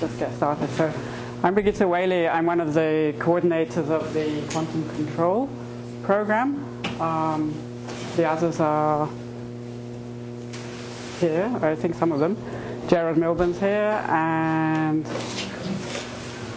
[0.00, 0.70] just get started.
[0.70, 0.90] So,
[1.42, 2.26] I'm Birgitta Whaley.
[2.26, 5.48] I'm one of the coordinators of the quantum control
[6.02, 6.82] program.
[6.98, 7.54] Um,
[8.16, 9.06] the others are
[11.18, 12.36] here, I think some of them.
[12.88, 15.04] Gerard Milburn's here, and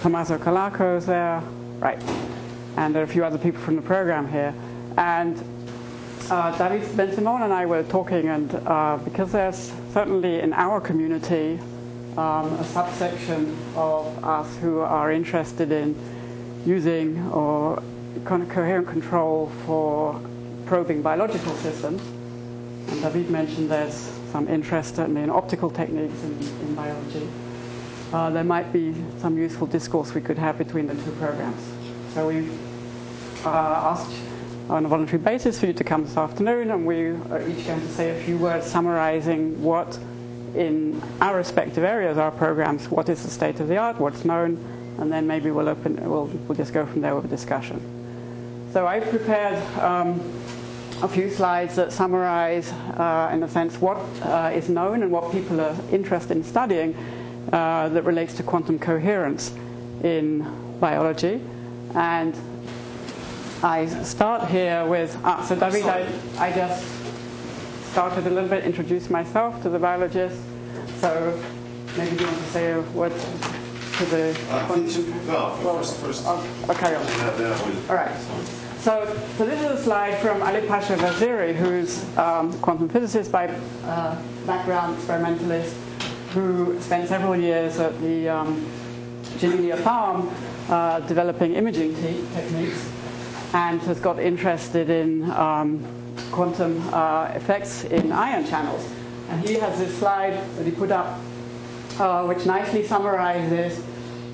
[0.01, 1.43] Tommaso Calarco's there,
[1.79, 2.01] right.
[2.77, 4.55] And there are a few other people from the program here.
[4.97, 5.37] And
[6.31, 11.59] uh, David Bensimon and I were talking, and uh, because there's certainly in our community
[12.17, 15.95] um, a subsection of us who are interested in
[16.65, 17.77] using or
[18.15, 20.19] of coherent control for
[20.65, 22.01] probing biological systems.
[22.91, 27.29] And David mentioned there's some interest certainly in optical techniques in, in biology.
[28.11, 31.61] Uh, there might be some useful discourse we could have between the two programs.
[32.13, 32.47] So we
[33.43, 34.15] uh, asked
[34.69, 37.81] on a voluntary basis for you to come this afternoon, and we are each going
[37.81, 39.97] to say a few words summarizing what
[40.55, 44.57] in our respective areas, our programs, what is the state of the art, what's known,
[44.99, 47.81] and then maybe we'll open, we'll, we'll just go from there with a discussion.
[48.71, 50.19] So I've prepared um,
[51.01, 55.31] a few slides that summarize, uh, in a sense, what uh, is known and what
[55.31, 56.95] people are interested in studying
[57.51, 59.53] uh, that relates to quantum coherence
[60.03, 60.45] in
[60.79, 61.41] biology.
[61.95, 62.35] And
[63.63, 66.07] I start here with, ah, so David, I,
[66.37, 67.02] I just
[67.93, 70.41] started a little bit, introduce myself to the biologists.
[70.99, 71.39] So
[71.95, 74.35] maybe you want to say a word to the.
[74.49, 74.67] Uh,
[75.27, 76.25] well, well, first, first.
[76.25, 77.05] I'll, I'll carry on.
[77.87, 78.11] All right.
[78.79, 79.05] So,
[79.37, 83.47] so this is a slide from Alipasha Vaziri, who's um, quantum physicist by
[83.85, 85.75] uh, background, experimentalist,
[86.33, 88.65] who spent several years at the um,
[89.37, 90.31] Janelia Farm
[90.67, 92.89] uh, developing imaging te- techniques
[93.53, 95.85] and has got interested in um,
[96.31, 98.87] quantum uh, effects in ion channels.
[99.29, 101.19] And he has this slide that he put up,
[101.99, 103.83] uh, which nicely summarizes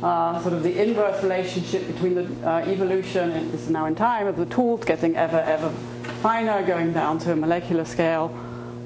[0.01, 3.95] uh, sort of the inverse relationship between the uh, evolution, and this is now in
[3.95, 5.69] time, of the tools getting ever, ever
[6.21, 8.33] finer, going down to a molecular scale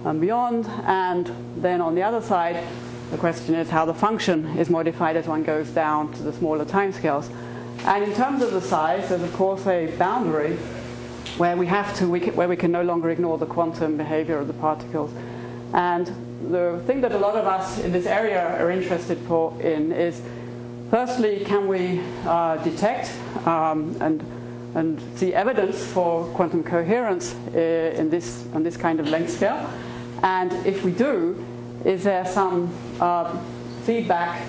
[0.06, 0.66] and beyond.
[0.86, 2.64] And then on the other side,
[3.12, 6.66] the question is how the function is modified as one goes down to the smaller
[6.66, 7.30] timescales.
[7.86, 10.58] And in terms of the size, there's of course a boundary
[11.38, 14.38] where we have to, we can, where we can no longer ignore the quantum behavior
[14.38, 15.12] of the particles.
[15.74, 16.08] And
[16.52, 20.22] the thing that a lot of us in this area are interested for in is,
[20.92, 23.12] firstly, can we uh, detect
[23.48, 24.24] um, and
[24.76, 29.70] and see evidence for quantum coherence uh, in this on this kind of length scale?
[30.24, 31.44] And if we do,
[31.86, 33.38] is there some uh,
[33.84, 34.42] feedback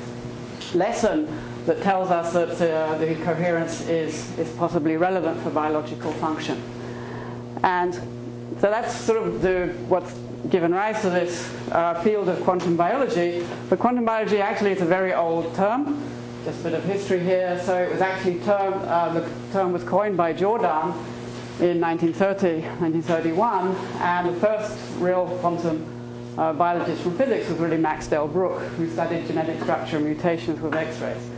[0.74, 1.28] lesson
[1.66, 6.62] that tells us that uh, the coherence is, is possibly relevant for biological function.
[7.62, 10.12] And so that's sort of the, what's
[10.50, 13.46] given rise to this uh, field of quantum biology.
[13.70, 16.02] But quantum biology actually is a very old term.
[16.44, 17.60] Just a bit of history here.
[17.64, 20.92] So it was actually uh, the term was coined by Jordan
[21.60, 25.86] in 1930, 1931, and the first real quantum
[26.36, 30.74] uh, biologist from physics was really Max Delbruck, who studied genetic structure and mutations with
[30.74, 31.30] X-rays.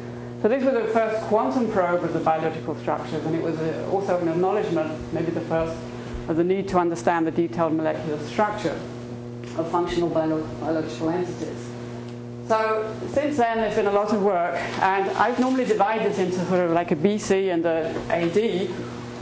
[0.42, 3.88] So this was the first quantum probe of the biological structures, and it was a,
[3.88, 5.76] also an acknowledgement, maybe the first,
[6.28, 8.78] of the need to understand the detailed molecular structure
[9.56, 11.68] of functional bio- biological entities.
[12.48, 16.44] So since then, there's been a lot of work, and I've normally divided this into
[16.46, 18.70] sort of like a BC and a AD,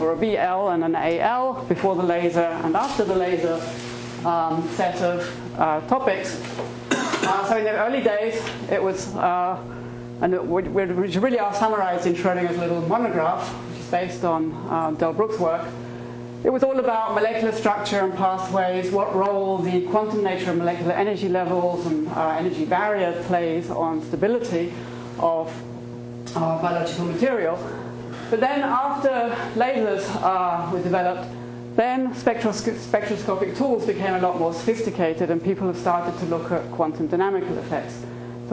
[0.00, 3.62] or a BL and an AL, before the laser and after the laser
[4.26, 6.42] um, set of uh, topics.
[6.90, 9.58] Uh, so in the early days, it was uh,
[10.20, 15.38] and which really are summarized in Schrodinger's little monograph, which is based on uh, Delbruck's
[15.38, 15.66] work.
[16.44, 20.92] It was all about molecular structure and pathways, what role the quantum nature of molecular
[20.92, 24.72] energy levels and uh, energy barrier plays on stability
[25.18, 25.50] of
[26.36, 27.58] uh, biological material.
[28.30, 31.28] But then, after lasers uh, were developed,
[31.76, 36.70] then spectroscopic tools became a lot more sophisticated, and people have started to look at
[36.72, 38.04] quantum dynamical effects.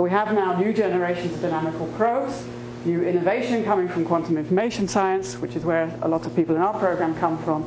[0.01, 2.43] So we have now new generations of dynamical probes,
[2.85, 6.61] new innovation coming from quantum information science, which is where a lot of people in
[6.63, 7.61] our program come from,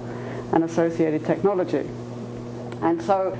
[0.53, 1.89] and associated technology.
[2.83, 3.39] And so,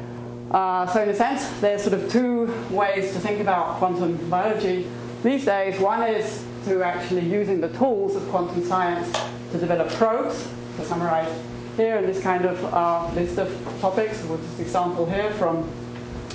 [0.53, 4.89] uh, so in a sense, there's sort of two ways to think about quantum biology
[5.25, 5.81] these days.
[5.81, 9.11] One is to actually using the tools of quantum science
[9.51, 11.37] to develop probes, to summarize
[11.77, 15.69] here in this kind of uh, list of topics, with this example here from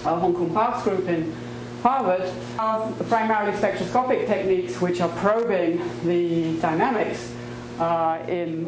[0.03, 1.33] uh, Hongkun Park's group in
[1.81, 7.31] Harvard are primarily spectroscopic techniques which are probing the dynamics
[7.79, 8.67] uh, in,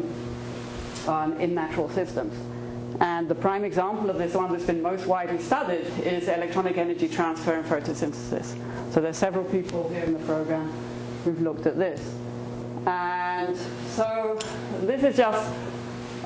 [1.06, 2.34] um, in natural systems.
[3.00, 7.08] And the prime example of this, one that's been most widely studied, is electronic energy
[7.08, 8.56] transfer and photosynthesis.
[8.92, 10.72] So there's several people here in the program
[11.24, 12.00] who've looked at this.
[12.86, 13.56] And
[13.90, 14.38] so
[14.82, 15.52] this is just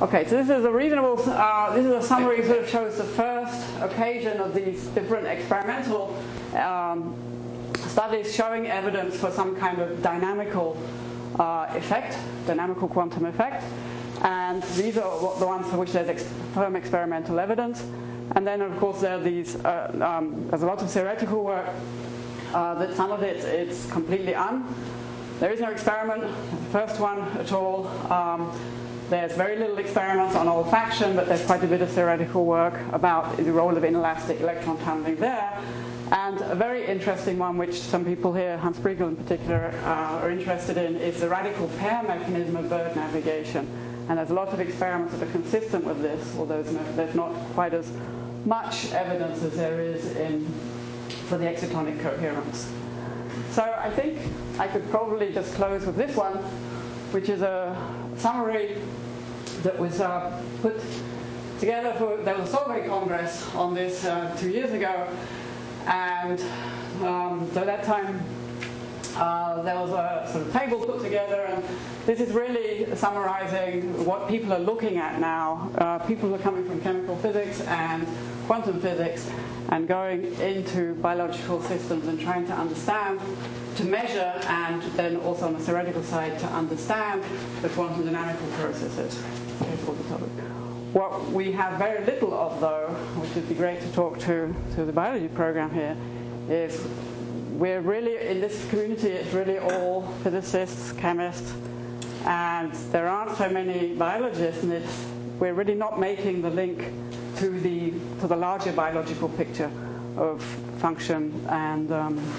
[0.03, 2.99] Okay, so this is a reasonable, uh, this is a summary that sort of shows
[2.99, 6.15] the first occasion of these different experimental
[6.55, 7.15] um,
[7.89, 10.77] studies showing evidence for some kind of dynamical
[11.39, 13.65] uh, effect, dynamical quantum effect.
[14.21, 17.83] And these are the ones for which there's firm experimental evidence.
[18.33, 21.71] And then, of course, there are these, uh, um, there's a lot of theoretical work
[22.53, 24.63] uh, that some of it it's completely un.
[25.41, 27.87] There is no experiment, the first one at all.
[28.13, 28.53] Um,
[29.09, 33.37] there's very little experiments on olfaction, but there's quite a bit of theoretical work about
[33.37, 35.63] the role of inelastic electron tunneling there.
[36.13, 40.31] And a very interesting one, which some people here, Hans Briegel in particular, uh, are
[40.31, 43.69] interested in, is the radical pair mechanism of bird navigation.
[44.09, 47.75] And there's a lot of experiments that are consistent with this, although there's not quite
[47.75, 47.91] as
[48.45, 50.47] much evidence as there is in,
[51.29, 52.73] for the excitonic coherence.
[53.51, 54.19] So I think
[54.61, 56.39] I could probably just close with this one,
[57.17, 57.75] which is a
[58.19, 58.77] summary
[59.63, 60.79] that was uh, put
[61.59, 65.09] together for there was a Solvay Congress on this uh, two years ago,
[65.87, 66.39] and
[67.03, 68.23] um, so that time
[69.17, 71.65] uh, there was a sort of table put together, and
[72.05, 75.71] this is really summarizing what people are looking at now.
[75.79, 78.07] Uh, people are coming from chemical physics and
[78.47, 79.29] quantum physics
[79.71, 83.21] and going into biological systems and trying to understand,
[83.77, 87.23] to measure, and then also on the theoretical side to understand
[87.63, 89.17] the quantum dynamical processes.
[90.93, 92.89] What we have very little of, though,
[93.21, 95.97] which would be great to talk to, to the biology program here,
[96.49, 96.87] is
[97.57, 101.55] we're really, in this community, it's really all physicists, chemists,
[102.27, 105.05] and there aren't so many biologists, and it's,
[105.41, 106.93] we're really not making the link
[107.37, 109.71] to the, to the larger biological picture
[110.19, 110.43] of
[110.79, 112.33] function and, um,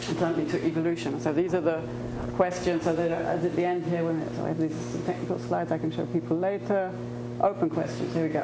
[0.00, 1.20] certainly to evolution.
[1.20, 1.82] So these are the
[2.36, 2.84] questions.
[2.84, 4.76] So at the end here, when so I have these
[5.06, 6.92] technical slides I can show people later.
[7.40, 8.12] Open questions.
[8.14, 8.42] Here we go.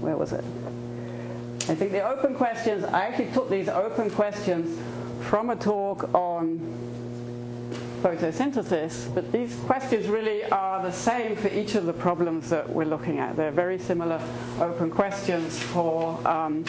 [0.00, 0.44] Where was it?
[1.66, 2.84] I think the open questions.
[2.84, 4.78] I actually took these open questions
[5.28, 6.60] from a talk on
[8.02, 12.84] photosynthesis, but these questions really are the same for each of the problems that we're
[12.84, 13.34] looking at.
[13.34, 14.20] They're very similar
[14.60, 16.64] open questions for um,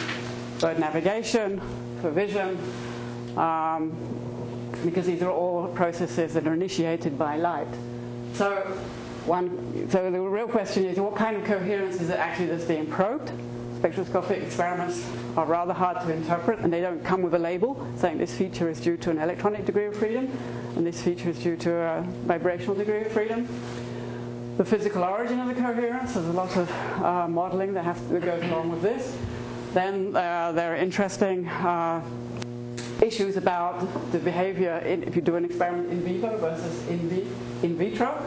[0.60, 1.60] bird navigation,
[2.00, 2.58] for vision,
[3.36, 3.94] um,
[4.84, 7.68] because these are all processes that are initiated by light.
[8.32, 8.52] So,
[9.26, 12.86] one, so the real question is what kind of coherence is it actually that's being
[12.86, 13.30] probed?
[13.86, 18.18] Spectroscopic experiments are rather hard to interpret and they don't come with a label saying
[18.18, 20.28] this feature is due to an electronic degree of freedom
[20.74, 23.46] and this feature is due to a vibrational degree of freedom.
[24.56, 26.68] The physical origin of the coherence, there's a lot of
[27.00, 29.16] uh, modeling that, has, that goes along with this.
[29.72, 32.02] Then uh, there are interesting uh,
[33.00, 33.78] issues about
[34.10, 37.24] the behavior in, if you do an experiment in vivo versus in, vi,
[37.64, 38.20] in vitro,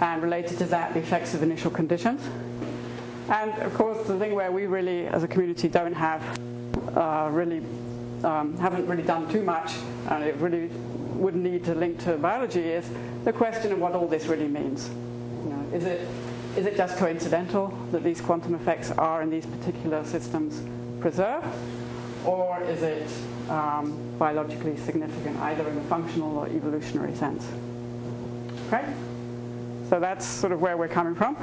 [0.00, 2.22] and related to that, the effects of initial conditions.
[3.28, 6.22] And of course, the thing where we really, as a community, don't have
[6.96, 7.62] uh, really,
[8.24, 9.72] um, haven't really done too much,
[10.10, 10.68] and it really
[11.14, 12.84] would need to link to biology is
[13.24, 14.88] the question of what all this really means.
[15.44, 16.06] You know, is it
[16.56, 20.60] is it just coincidental that these quantum effects are in these particular systems
[21.00, 21.46] preserved,
[22.26, 23.08] or is it
[23.48, 27.46] um, biologically significant, either in a functional or evolutionary sense?
[28.68, 28.84] Okay,
[29.88, 31.36] so that's sort of where we're coming from.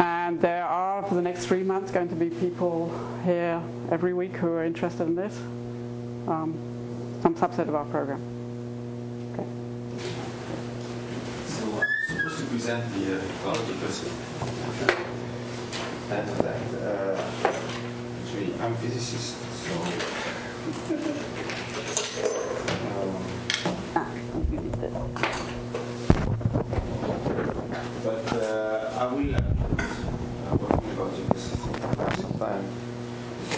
[0.00, 2.92] And there are, for the next three months, going to be people
[3.24, 5.36] here every week who are interested in this,
[6.28, 6.56] um,
[7.22, 8.22] some subset of our program.
[9.32, 9.46] Okay.
[11.46, 14.10] So, uh, supposed to present the uh, person.
[16.10, 17.20] And that, uh,
[18.24, 19.72] actually, I'm a physicist, so.
[23.00, 23.12] um,
[24.50, 24.92] you need this.
[28.04, 29.34] but uh, I will.
[29.34, 32.64] I'm working about this for some time.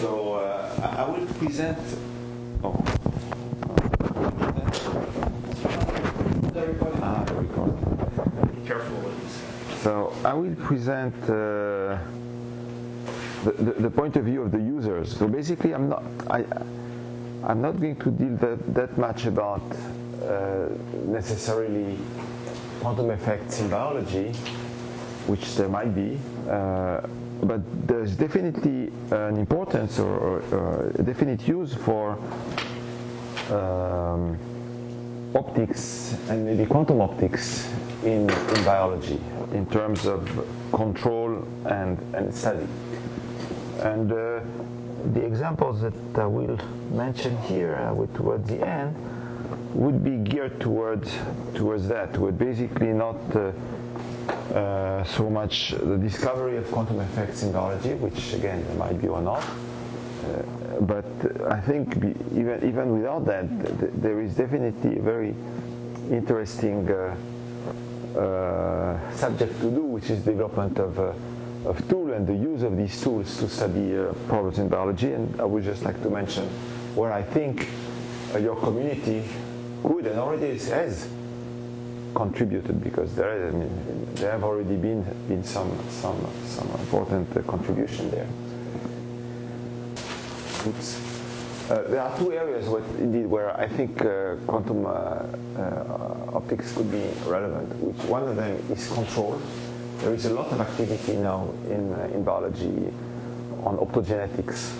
[0.00, 1.78] So uh, I will present.
[2.62, 2.76] Oh.
[7.00, 8.66] Ah, the recording.
[8.66, 9.82] Careful what you say.
[9.82, 11.96] So I will present uh,
[13.44, 15.16] the, the, the point of view of the users.
[15.16, 16.44] So basically, I'm not I,
[17.44, 19.62] I'm not going to deal that, that much about
[20.22, 20.68] uh,
[21.06, 21.96] necessarily
[22.82, 24.34] quantum effects in biology,
[25.30, 26.18] which there might be,
[26.48, 27.00] uh,
[27.44, 32.18] but there's definitely an importance or, or, or a definite use for
[33.50, 34.36] um,
[35.36, 37.70] optics and maybe quantum optics
[38.02, 39.20] in, in biology
[39.52, 40.20] in terms of
[40.72, 42.66] control and, and study.
[43.82, 44.40] And uh,
[45.14, 46.58] the examples that I will
[46.90, 48.96] mention here uh, towards the end
[49.74, 51.08] would be geared towards
[51.54, 53.52] towards that, would basically not uh,
[54.54, 59.20] uh, so much the discovery of quantum effects in biology, which again might be or
[59.20, 59.42] not.
[59.42, 61.04] Uh, but
[61.50, 61.96] I think
[62.34, 63.48] even even without that,
[63.80, 65.34] th- there is definitely a very
[66.10, 67.16] interesting uh,
[68.18, 70.98] uh, subject to do, which is development of
[71.66, 73.94] of tool and the use of these tools to study
[74.28, 75.12] problems in biology.
[75.12, 76.48] And I would just like to mention
[76.94, 77.68] where I think
[78.38, 79.24] your community
[79.82, 81.06] could and already has
[82.14, 83.70] contributed because there, I mean,
[84.14, 88.26] there have already been been some some some important uh, contribution there.
[90.66, 91.00] Oops.
[91.70, 92.66] Uh, there are two areas
[92.98, 97.68] indeed where I think uh, quantum uh, uh, optics could be relevant.
[97.80, 99.40] Which one of them is control
[100.00, 102.72] there is a lot of activity now in, uh, in biology
[103.62, 104.70] on optogenetics,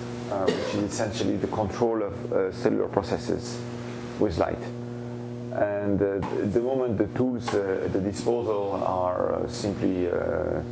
[0.47, 3.61] which is essentially the control of cellular processes
[4.19, 4.80] with light.
[5.61, 10.63] And uh, the moment the tools uh, at the disposal are uh, simply, uh,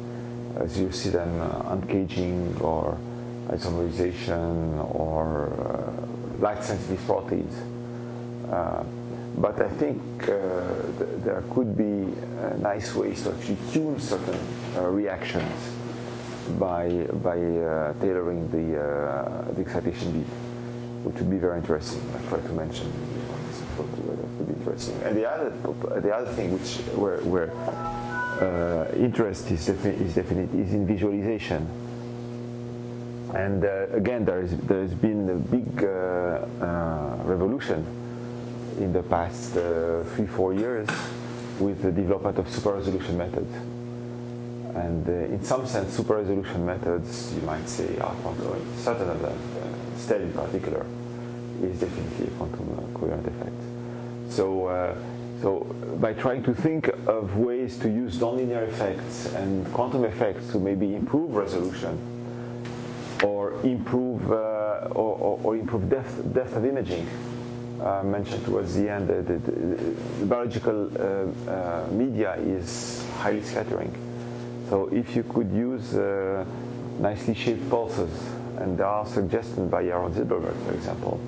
[0.57, 2.99] as you see them, uh, uncaging or
[3.49, 7.54] isomerization or uh, light sensitive proteins,
[9.37, 12.11] but I think th- there could be
[12.59, 14.40] nice ways to actually tune certain
[14.76, 15.61] reactions
[16.59, 16.88] by
[17.23, 17.37] by
[18.00, 20.33] tailoring the, excitation beat,
[21.04, 22.00] which would be very interesting.
[22.16, 22.90] I try to mention
[23.78, 25.00] would be interesting.
[25.04, 25.50] And the other
[26.00, 27.52] the other thing which where, where
[28.40, 31.66] uh, interest is, defi- is definite is in visualization.
[33.35, 35.82] And again, there is there has been a big
[37.25, 37.85] revolution
[38.78, 40.88] in the past uh, three, four years
[41.61, 43.52] with the development of super resolution methods.
[44.75, 49.20] And uh, in some sense, super resolution methods, you might say, are quantum, certain of
[49.20, 50.87] them, uh, in particular,
[51.62, 53.61] is definitely a quantum uh, coherent effect.
[54.28, 54.94] So, uh,
[55.40, 55.61] so
[56.00, 60.94] by trying to think of ways to use nonlinear effects and quantum effects to maybe
[60.94, 61.99] improve resolution
[63.25, 67.08] or improve uh, or, or, improve depth, depth of imaging,
[67.82, 73.92] uh, mentioned towards the end, the, the, the biological uh, uh, media is highly scattering.
[74.68, 76.44] So if you could use uh,
[77.00, 78.11] nicely shaped pulses,
[78.58, 81.20] and there are suggestions by Yaron Silberberg, for example,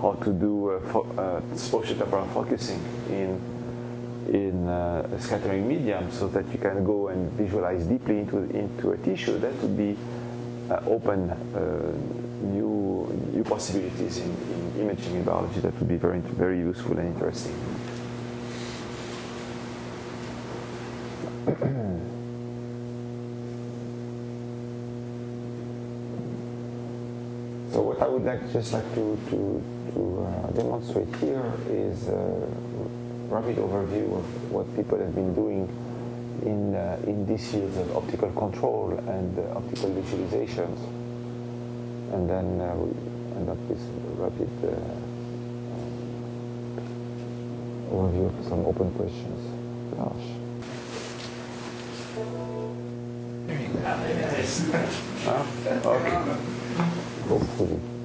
[0.00, 3.40] how to do uh, fo- uh, focusing in
[4.28, 8.96] in uh, scattering medium, so that you can go and visualize deeply into into a
[8.98, 9.96] tissue, that would be
[10.86, 11.30] open
[12.42, 17.14] new new possibilities in, in imaging in biology that would be very very useful and
[17.14, 17.54] interesting.
[27.72, 29.62] so what I would like just like to to,
[29.94, 32.48] to uh, demonstrate here is a
[33.30, 35.68] rapid overview of what people have been doing
[36.44, 40.78] in uh, in these fields of optical control and uh, optical visualizations
[42.12, 42.90] and then uh, we
[43.36, 43.80] end up with
[44.18, 44.74] rapid uh,
[47.94, 49.40] overview of some open questions.
[49.94, 50.26] Gosh.
[55.26, 55.46] ah,
[55.86, 56.16] okay.
[57.28, 57.95] Hopefully.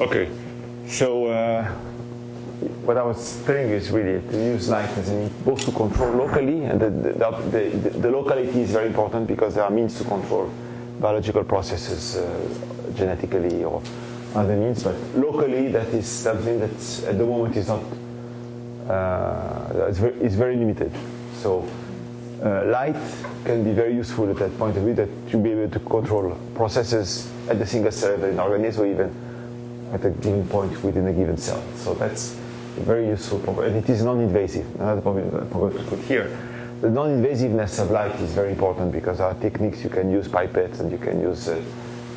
[0.00, 0.28] Okay,
[0.86, 1.64] so uh,
[2.84, 6.12] what I was you is really to use light as a means both to control
[6.12, 7.10] locally, and the, the,
[7.50, 10.52] the, the, locality is very important because there are means to control
[11.00, 13.82] biological processes uh, genetically or
[14.36, 17.82] other means, but locally that is something that at the moment is not
[18.88, 20.92] uh, is, very, is very limited.
[21.42, 21.68] So
[22.44, 22.94] uh, light
[23.44, 26.38] can be very useful at that point of view that to be able to control
[26.54, 29.27] processes at the single cell in organism or even
[29.92, 31.62] at a given point within a given cell.
[31.76, 32.36] So that's
[32.78, 34.66] very useful and it is non-invasive.
[34.76, 36.36] Another problem to put here.
[36.80, 40.92] The non-invasiveness of light is very important because our techniques you can use pipettes and
[40.92, 41.60] you can use uh,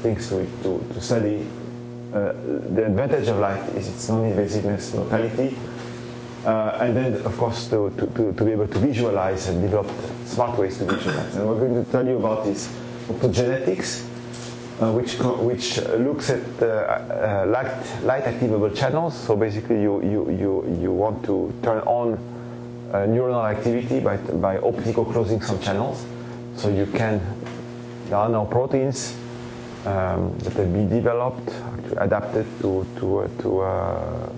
[0.03, 1.47] things to, to, to study.
[2.13, 2.33] Uh,
[2.75, 5.57] the advantage of light is its non-invasiveness, locality,
[6.45, 9.89] uh, and then of course to, to, to, be able to visualize and develop
[10.25, 11.35] smart ways to visualize.
[11.35, 12.67] And we're going to tell you about this
[13.07, 14.10] optogenetics
[14.81, 19.15] uh, which which looks at uh, uh, light, light activable channels.
[19.15, 22.17] So basically, you you you you want to turn on
[22.91, 26.03] neuronal activity by by optical closing some channels.
[26.55, 27.21] So you can
[28.09, 29.15] there are now proteins
[29.85, 31.49] um, that have been developed,
[31.97, 34.29] adapted to to uh, to uh,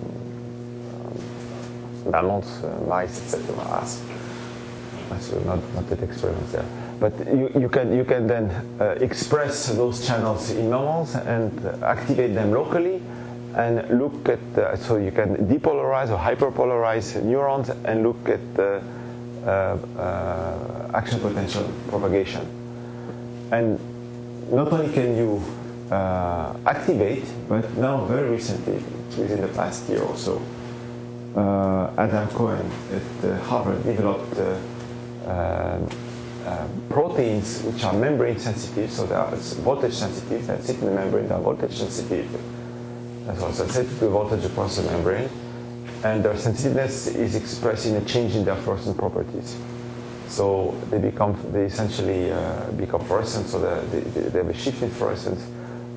[2.06, 3.86] mammals, uh, mice, etc.
[5.20, 6.66] So not not that experiments there,
[7.04, 11.52] but you, you can you can then uh, express those channels in mammals and
[11.84, 13.02] activate them locally,
[13.56, 18.82] and look at uh, so you can depolarize or hyperpolarize neurons and look at the
[19.46, 19.76] uh,
[20.94, 22.48] action potential propagation,
[23.52, 23.78] and
[24.50, 25.44] not only can you
[25.92, 28.80] uh, activate, but now very recently,
[29.20, 30.42] within the past year or so,
[31.36, 34.40] uh, Adam Cohen at uh, Harvard developed
[36.46, 39.32] uh, proteins which are membrane sensitive, so they are
[39.64, 42.28] voltage sensitive, that sit in the membrane, they are voltage sensitive,
[43.30, 45.30] as well, sensitive to voltage across the membrane,
[46.04, 49.58] and their sensitiveness is expressed in a change in their fluorescent properties.
[50.28, 54.82] So they become, they essentially uh, become fluorescent, so they, they, they, have a shift
[54.82, 55.42] in fluorescence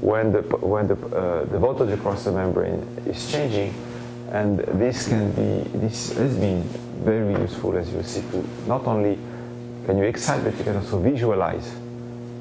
[0.01, 3.75] when the, when the, uh, the voltage across the membrane is changing.
[4.31, 6.63] And this can be, this has been
[7.05, 9.19] very useful as you see to not only
[9.87, 11.73] can you excite, but you can also visualize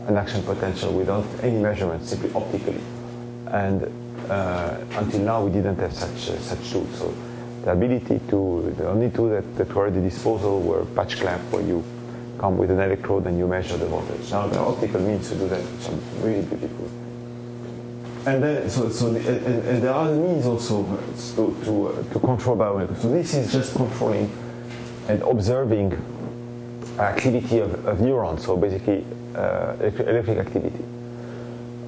[0.08, 2.82] an action potential without any measurement, simply optically.
[3.48, 3.84] And
[4.30, 6.90] uh, until now, we didn't have such, uh, such tools.
[6.98, 7.14] So
[7.64, 11.42] the ability to, the only two that, that were at the disposal were patch clamp,
[11.52, 11.84] where you
[12.40, 14.32] come with an electrode and you measure the voltage.
[14.32, 16.90] Now the optical means to do that, which are really beautiful.
[18.26, 20.84] And then, so, so the, and, and, there are means also
[21.36, 23.02] to, to, uh, to control biomolecules.
[23.04, 24.32] So this is just controlling
[25.08, 25.92] and observing
[27.00, 30.84] activity of, of neurons, so basically uh, electric activity.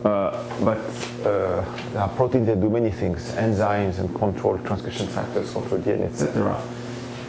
[0.04, 0.32] Uh,
[0.64, 0.78] but
[1.26, 6.06] uh, there are proteins that do many things, enzymes and control transcription factors, control DNA,
[6.06, 6.62] etc.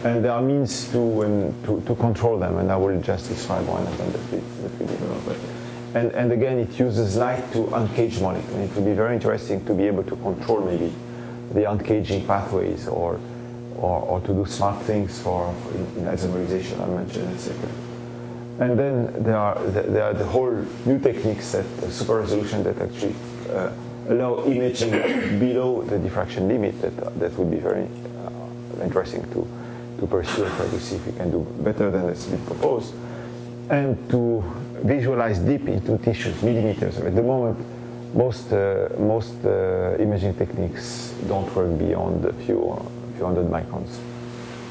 [0.05, 3.85] And there are means to, to, to, control them, and I will just describe one
[3.85, 5.35] of them that we, that we.
[5.95, 8.71] And, and again, it uses light to uncage molecules.
[8.71, 10.93] It would be very interesting to be able to control maybe
[11.53, 13.19] the uncaging pathways or,
[13.81, 17.57] or, or to do smart things for, for in isomerization, I mentioned, etc.
[18.61, 20.51] And then there are the, there are the whole
[20.85, 23.15] new techniques that uh, super resolution that actually
[23.51, 23.71] uh,
[24.09, 24.91] allow imaging
[25.39, 26.81] below the diffraction limit.
[26.83, 29.47] That that would be very uh, interesting to
[30.01, 32.95] to pursue and try to see if we can do better than has been proposed,
[33.71, 34.43] and to
[34.83, 36.99] visualize deep into tissues, millimeters.
[36.99, 37.59] At the moment,
[38.13, 42.59] most uh, most uh, imaging techniques don't work beyond a few
[43.19, 43.99] few hundred microns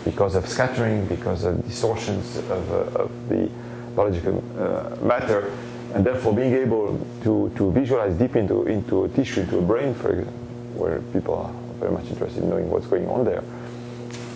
[0.03, 3.49] because of scattering, because of distortions of, of the
[3.93, 5.51] biological uh, matter,
[5.93, 9.93] and therefore being able to, to visualize deep into, into a tissue, into a brain,
[9.93, 10.33] for example,
[10.75, 13.43] where people are very much interested in knowing what's going on there,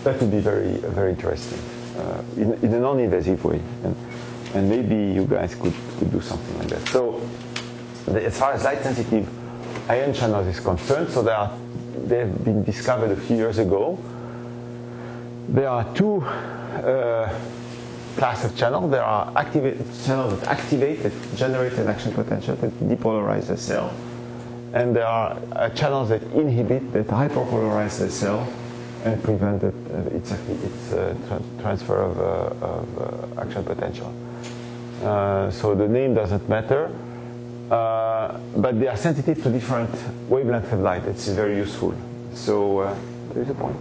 [0.03, 1.59] that would be very, very interesting
[1.97, 3.61] uh, in, in a non-invasive way.
[3.83, 3.95] And,
[4.53, 6.87] and maybe you guys could, could do something like that.
[6.89, 7.21] So,
[8.07, 9.29] the, as far as light sensitive
[9.89, 11.57] ion channels is concerned, so there are,
[12.07, 13.97] they have been discovered a few years ago.
[15.49, 17.33] There are two uh,
[18.19, 18.91] of channels.
[18.91, 19.31] There are
[20.05, 23.91] channels that activate, that generate an action potential, that depolarize the cell.
[24.73, 28.47] And there are uh, channels that inhibit, that hyperpolarize the cell
[29.03, 34.13] and prevent it, uh, its, its uh, tra transfer of, uh, of uh, action potential.
[35.51, 36.91] So the name doesn't matter,
[37.71, 39.89] Uh, but they are sensitive to different
[40.29, 41.05] wavelengths of light.
[41.05, 41.95] It's very useful.
[42.33, 42.95] So uh,
[43.33, 43.77] there is a point.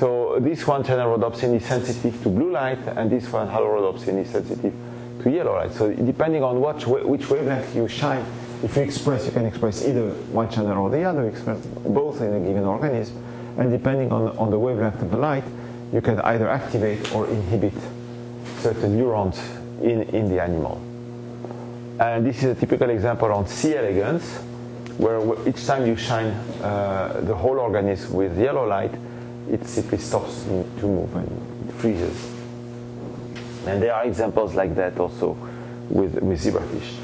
[0.00, 4.30] So this one channel rhodopsin is sensitive to blue light, and this one halorhodopsin is
[4.30, 4.74] sensitive
[5.22, 5.72] to yellow light.
[5.72, 8.26] So depending on what, which wavelength you shine,
[8.64, 11.30] if you express, you can express either one channel or the other,
[11.86, 13.24] both in a given organism,
[13.58, 15.44] and depending on, on the wavelength of the light,
[15.92, 17.74] you can either activate or inhibit
[18.58, 19.38] certain neurons
[19.84, 20.80] in, in the animal.
[22.00, 23.76] And this is a typical example on C.
[23.76, 24.24] elegans,
[24.98, 28.92] where each time you shine uh, the whole organism with yellow light,
[29.50, 32.30] it simply stops to move and freezes.
[33.66, 35.36] And there are examples like that also
[35.90, 36.96] with, with zebrafish.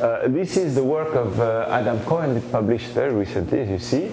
[0.00, 4.10] Uh, this is the work of uh, Adam Cohen, published very recently, as you see.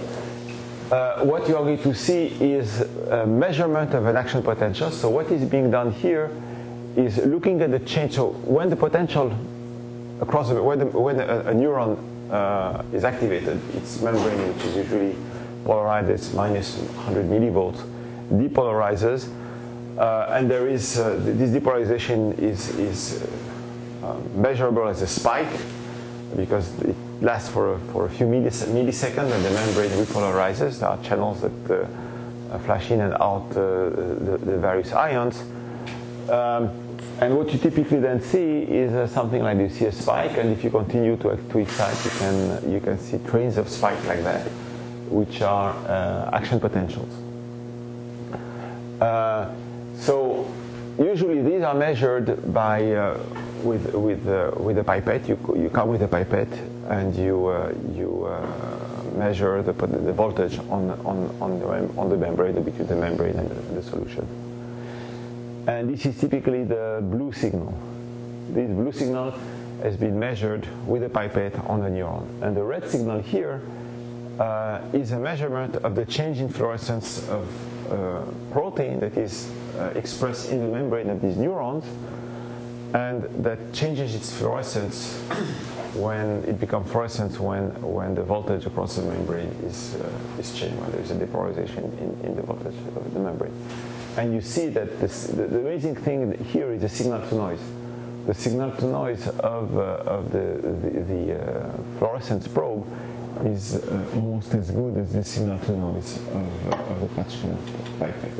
[0.91, 4.91] Uh, what you are going to see is a measurement of an action potential.
[4.91, 6.31] So what is being done here
[6.99, 8.13] is looking at the change.
[8.13, 9.33] So when the potential
[10.21, 11.97] across the, when, the, when a, a neuron
[12.31, 15.15] uh, is activated, its membrane, which is usually
[15.65, 17.81] polarized, it's minus 100 millivolts,
[18.31, 19.29] depolarizes,
[19.97, 23.27] uh, and there is uh, this depolarization is, is
[24.03, 25.51] uh, measurable as a spike
[26.37, 30.79] because it lasts for a, for a few millis milliseconds and the membrane repolarizes.
[30.79, 31.85] There are channels that
[32.51, 35.41] uh, flash in and out uh, the, the, various ions.
[36.29, 36.88] Um,
[37.21, 40.51] and what you typically then see is uh, something like you see a spike, and
[40.51, 44.23] if you continue to, to excite, you can, you can see trains of spikes like
[44.23, 44.47] that,
[45.09, 47.11] which are uh, action potentials.
[49.01, 49.53] Uh,
[49.95, 50.49] so
[50.97, 53.17] usually these are measured by uh,
[53.63, 55.27] with with uh, with a pipette.
[55.27, 56.51] You you come with a pipette
[56.89, 58.29] and you uh, you
[59.15, 61.67] measure the, the voltage on on on the
[61.99, 64.48] on the membrane between the membrane and the, the solution.
[65.67, 67.73] And this is typically the blue signal.
[68.49, 69.33] This blue signal
[69.83, 72.27] has been measured with a pipette on a neuron.
[72.41, 73.61] And the red signal here
[74.39, 77.47] uh, is a measurement of the change in fluorescence of
[77.91, 81.85] uh, protein that is uh, expressed in the membrane of these neurons
[82.93, 85.19] and that changes its fluorescence
[85.95, 90.79] when it becomes fluorescent when, when the voltage across the membrane is, uh, is changed,
[90.79, 93.53] when there is a depolarization in, in the voltage of the membrane.
[94.19, 97.61] And you see that this, the, the, amazing thing here is the signal to noise.
[98.25, 102.85] The signal to noise of, uh, of the, the, the uh, fluorescence probe
[103.45, 107.37] is uh, almost as good as the signal to noise of, of the patch
[107.97, 108.31] pipette.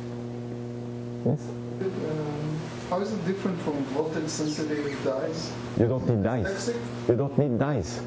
[1.25, 1.47] Yes?
[1.47, 5.49] Um, how is it different from voltage sensitive dyes?
[5.79, 6.73] You don't need dyes.
[7.07, 8.01] You don't need dyes.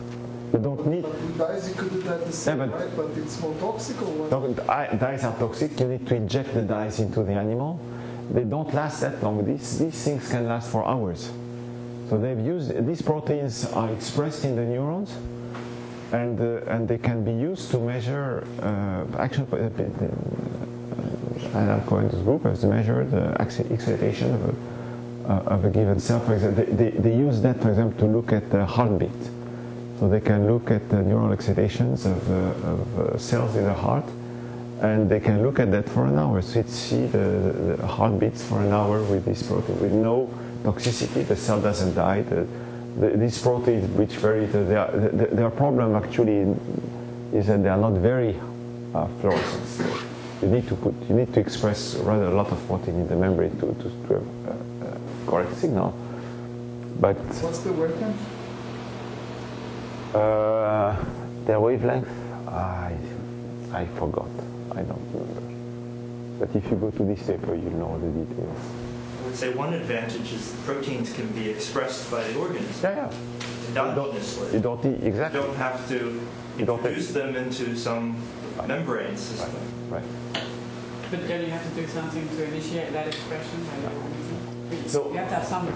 [0.52, 1.06] You don't need.
[1.38, 2.96] Dyes, you could do that the same, yeah, but right?
[2.96, 4.98] But it's more toxic or what?
[4.98, 5.80] dyes are toxic.
[5.80, 7.80] You need to inject the dyes into the animal.
[8.30, 9.44] They don't last that long.
[9.46, 11.32] These, these things can last for hours.
[12.10, 15.16] So they've used these proteins are expressed in the neurons,
[16.12, 19.46] and uh, and they can be used to measure uh, action.
[19.50, 19.70] Uh,
[21.58, 24.54] Adam Cohen's group has measured the excitation of a,
[25.32, 26.20] uh, of a given cell.
[26.20, 29.10] For example, they, they, they use that, for example, to look at the heartbeat
[29.98, 33.74] so they can look at the neural excitations of, uh, of uh, cells in the
[33.74, 34.04] heart,
[34.80, 36.42] and they can look at that for an hour.
[36.42, 40.28] So it see the, the heartbeats for an hour with this protein, with no
[40.64, 41.26] toxicity.
[41.26, 42.22] The cell doesn't die.
[42.22, 42.46] The,
[42.98, 46.54] the, these proteins, which very, their, their problem actually
[47.32, 48.38] is that they are not very
[48.94, 50.04] uh, fluorescent.
[50.42, 53.16] You need to put, you need to express rather a lot of protein in the
[53.16, 55.94] membrane to, to, to have a, a correct signal.
[57.00, 58.41] But what's the wavelength?
[60.14, 60.94] Uh,
[61.46, 62.08] their wavelength,
[62.46, 62.94] I,
[63.72, 64.28] I forgot.
[64.72, 65.42] I don't remember.
[66.38, 68.58] But if you go to this paper, you'll know the details.
[69.22, 72.74] I would say one advantage is proteins can be expressed by the organism.
[72.82, 73.10] Yeah,
[73.74, 73.84] yeah.
[73.84, 74.52] Endogenously.
[74.52, 75.40] You don't, you don't exactly.
[75.40, 76.20] You don't have to
[76.58, 78.16] introduce them into some
[78.58, 78.68] right.
[78.68, 79.54] membrane system.
[79.88, 80.02] Right.
[80.34, 80.44] right.
[81.10, 84.88] But then you have to do something to initiate that expression by the organism.
[84.88, 85.68] So you have to have some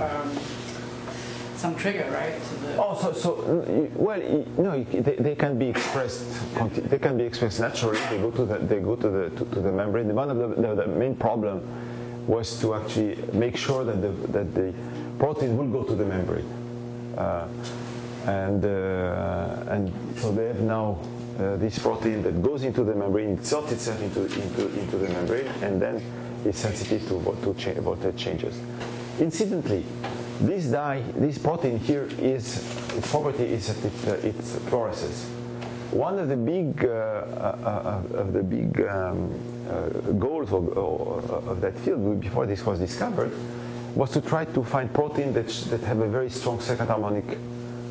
[0.00, 0.38] um,
[1.62, 2.34] some trigger, right?
[2.76, 3.30] oh, so, so
[3.94, 4.20] well,
[4.58, 6.26] no, they, they can be expressed.
[6.90, 8.00] They can be expressed naturally.
[8.10, 10.12] They go to the they go to the to, to the membrane.
[10.12, 11.62] One of the, the, the, main problem
[12.26, 14.74] was to actually make sure that the that the
[15.18, 16.50] protein will go to the membrane,
[17.16, 17.46] uh,
[18.26, 20.98] and uh, and so they have now
[21.38, 25.46] uh, this protein that goes into the membrane, inserts itself into into into the membrane,
[25.62, 26.02] and then
[26.44, 28.58] is sensitive to to cha- voltage changes.
[29.20, 29.84] Incidentally,
[30.42, 32.56] this dye, this protein here is,
[32.96, 35.24] its property is that it, uh, it fluoresces.
[35.92, 39.30] One of the big, uh, uh, uh of the big um,
[39.68, 43.32] uh, goals of, of, that field before this was discovered
[43.94, 47.38] was to try to find protein that, that have a very strong second harmonic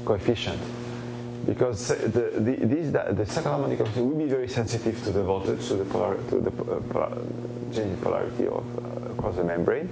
[0.04, 0.60] coefficient
[1.46, 5.68] because the, the, these, the second harmonic coefficient will be very sensitive to the voltage,
[5.68, 7.16] to the, polar, to the uh,
[7.72, 9.90] change in polarity of, uh, across the membrane.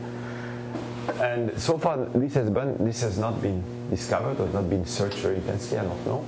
[1.17, 5.17] And so far, this has been this has not been discovered or not been searched
[5.17, 5.77] very intensely.
[5.77, 6.25] I don't know.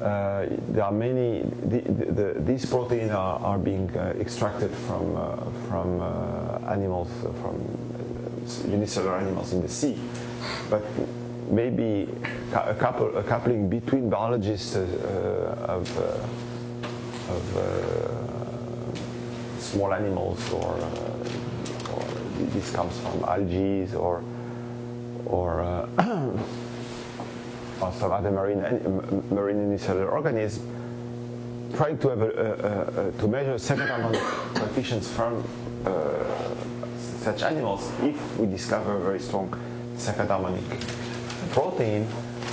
[0.00, 1.42] Uh, there are many.
[1.64, 5.36] The, the, these proteins are, are being uh, extracted from uh,
[5.68, 9.98] from uh, animals uh, from uh, unicellular animals in the sea,
[10.70, 10.84] but
[11.50, 12.08] maybe
[12.54, 14.86] a couple a coupling between biologists of
[15.68, 15.88] of
[19.58, 20.78] small animals or
[22.52, 24.22] this comes from algae or
[25.26, 25.88] or, uh,
[27.82, 28.62] or some other marine
[29.30, 30.62] marine unicellular organism,
[31.74, 34.20] trying to have a, a, a, to measure second harmonic
[34.54, 35.42] coefficients from
[35.84, 36.24] uh,
[37.20, 37.90] such animals.
[38.02, 39.52] If we discover a very strong
[39.96, 40.62] second harmonic
[41.50, 42.06] protein,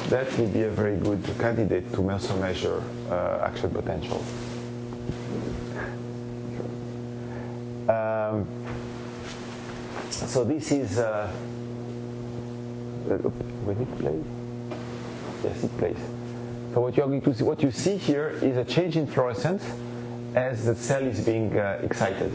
[0.10, 4.24] that would be a very good candidate to also measure uh, action potential.
[7.88, 8.48] Um,
[10.14, 10.98] so this is.
[11.00, 11.32] Uh,
[13.66, 14.24] when it plays,
[15.44, 15.98] yes, it plays.
[16.74, 19.64] So what you're going to see, what you see here is a change in fluorescence
[20.36, 22.32] as the cell is being uh, excited.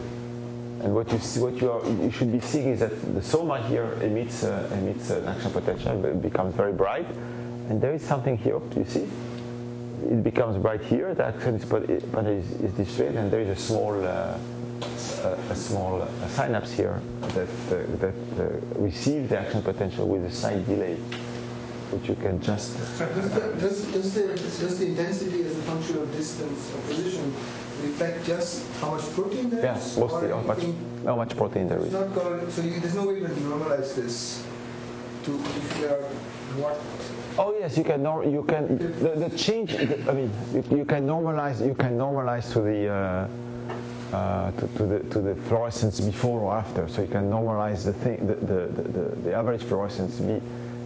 [0.81, 3.61] And what you see, what you, are, you should be seeing is that the soma
[3.67, 7.07] here emits uh, emits an action potential, it becomes very bright,
[7.67, 8.59] and there is something here.
[8.59, 9.07] Do you see?
[10.09, 11.13] It becomes bright here.
[11.13, 14.37] The action is, is, is displayed, and there is a small uh,
[15.23, 17.01] a, a, small synapse here
[17.33, 20.95] that uh, that uh, receives the action potential with a slight delay,
[21.91, 22.77] which you can just.
[22.77, 27.33] Does the, does, does the, does the intensity as a function of distance or position
[27.81, 29.97] reflect just how much protein there yeah, is?
[29.97, 30.63] mostly how much,
[31.05, 31.91] how much protein there is.
[31.91, 34.45] Not called, so you, there's no way to normalize this
[35.23, 36.03] to figure out
[36.57, 36.79] what.
[37.37, 38.03] Oh yes, you can.
[38.03, 38.77] you can.
[38.77, 39.75] The, the change.
[39.75, 41.65] I mean, you, you, can normalize.
[41.65, 42.87] You can normalize to the.
[42.87, 43.27] Uh,
[44.13, 46.87] uh, to, to, the, to the fluorescence before or after.
[46.87, 50.41] So you can normalize the thing, the, the, the, the average fluorescence be,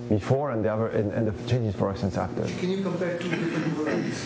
[0.09, 2.43] before and the, other, and, and the change in fluorescence after.
[2.59, 4.25] Can you compare two different neurons?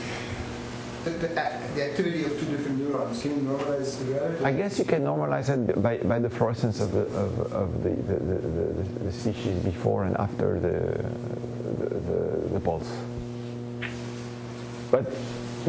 [1.04, 3.22] The, the, the, activity of two different neurons.
[3.22, 4.46] Can you normalize the?
[4.46, 7.92] I guess you can normalize it by, by the fluorescence of the of, of the,
[7.92, 11.02] the, the, the, species before and after the
[11.80, 12.92] the, the, the pulse.
[14.92, 15.14] But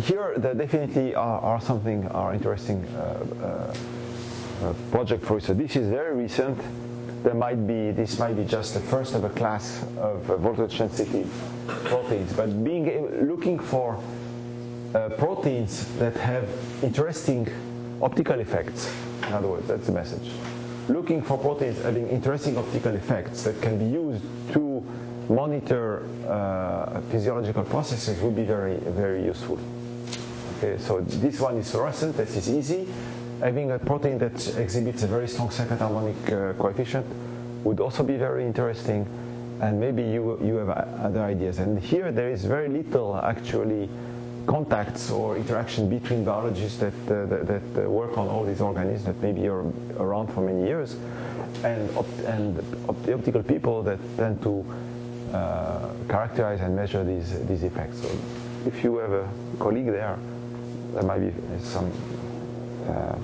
[0.01, 3.75] here there definitely are, are something are interesting uh, uh,
[4.67, 5.41] uh, project for you.
[5.41, 6.59] So this is very recent.
[7.23, 10.77] There might be this might be just the first of a class of uh, voltage
[10.77, 11.29] sensitive
[11.85, 14.01] proteins, but being looking for
[14.95, 16.49] uh, proteins that have
[16.83, 17.49] interesting
[18.01, 18.93] optical effects.
[19.27, 20.31] In other words, that's the message.
[20.89, 24.83] Looking for proteins having interesting optical effects that can be used to
[25.29, 29.59] monitor uh, physiological processes would be very, very useful.
[30.59, 32.89] Okay, so this one is fluorescent, this is easy.
[33.41, 37.07] Having a protein that exhibits a very strong second harmonic uh, coefficient
[37.63, 39.07] would also be very interesting,
[39.61, 41.61] and maybe you, you have other ideas.
[41.61, 43.89] And here there is very little actually
[44.49, 49.05] contacts or interaction between biologists that, uh, that, that uh, work on all these organisms
[49.05, 49.63] that maybe are
[49.99, 50.97] around for many years,
[51.63, 54.65] and, op- and optical people that tend to
[55.33, 58.03] uh, characterize and measure these, these effects.
[58.03, 58.09] So
[58.67, 59.29] if you have a
[59.61, 60.19] colleague there,
[60.95, 61.91] there might be some
[62.89, 63.17] uh,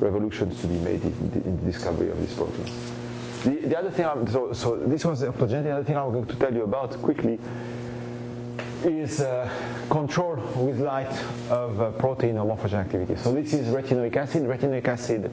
[0.00, 2.66] revolutions to be made in the, in the, discovery of this protein.
[3.44, 5.64] The, the other thing, I'm, so, so this was the optogenetic.
[5.64, 7.38] The other thing I'm going to tell you about quickly
[8.84, 9.50] is uh,
[9.90, 11.12] control with light
[11.50, 13.16] of uh, protein or morphogen activity.
[13.16, 14.42] So this is retinoic acid.
[14.44, 15.30] Retinoic acid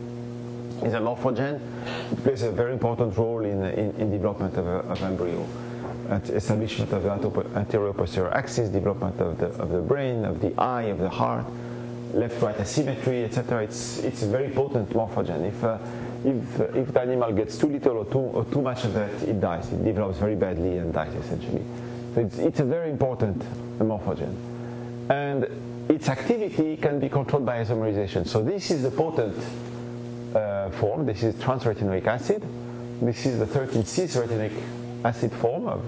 [0.83, 1.59] is a morphogen.
[2.11, 5.45] It plays a very important role in, in, in development of, a, of embryo
[6.11, 7.11] establishment of the
[7.57, 11.45] anterior posterior axis, development of the, of the brain, of the eye, of the heart,
[12.13, 13.63] left-right asymmetry, etc.
[13.63, 15.45] It's, it's a very potent morphogen.
[15.45, 15.77] If, uh,
[16.23, 19.11] if, uh, if the animal gets too little or too, or too much of that,
[19.23, 19.71] it dies.
[19.71, 21.63] It develops very badly and dies essentially.
[22.13, 23.43] So it's, it's a very important
[23.79, 24.35] morphogen.
[25.09, 25.47] And
[25.89, 28.27] its activity can be controlled by isomerization.
[28.27, 29.35] So this is the potent
[30.33, 31.05] uh, form.
[31.05, 32.43] This is transretinoic acid.
[33.01, 34.51] This is the 13-cis retinoic
[35.05, 35.67] acid form.
[35.67, 35.81] Of,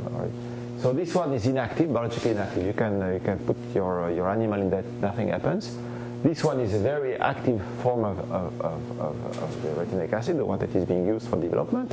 [0.80, 2.66] so this one is inactive, biologically inactive.
[2.66, 5.76] You can, uh, you can put your, uh, your animal in that, nothing happens.
[6.24, 10.46] This one is a very active form of, of, of, of, the retinoic acid, the
[10.46, 11.92] one that is being used for development.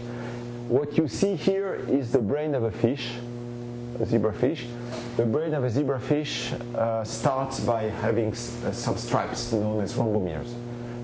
[0.68, 3.12] What you see here is the brain of a fish,
[4.00, 4.66] a zebrafish.
[5.16, 10.52] The brain of a zebrafish uh, starts by having uh, some stripes known as rhombomeres.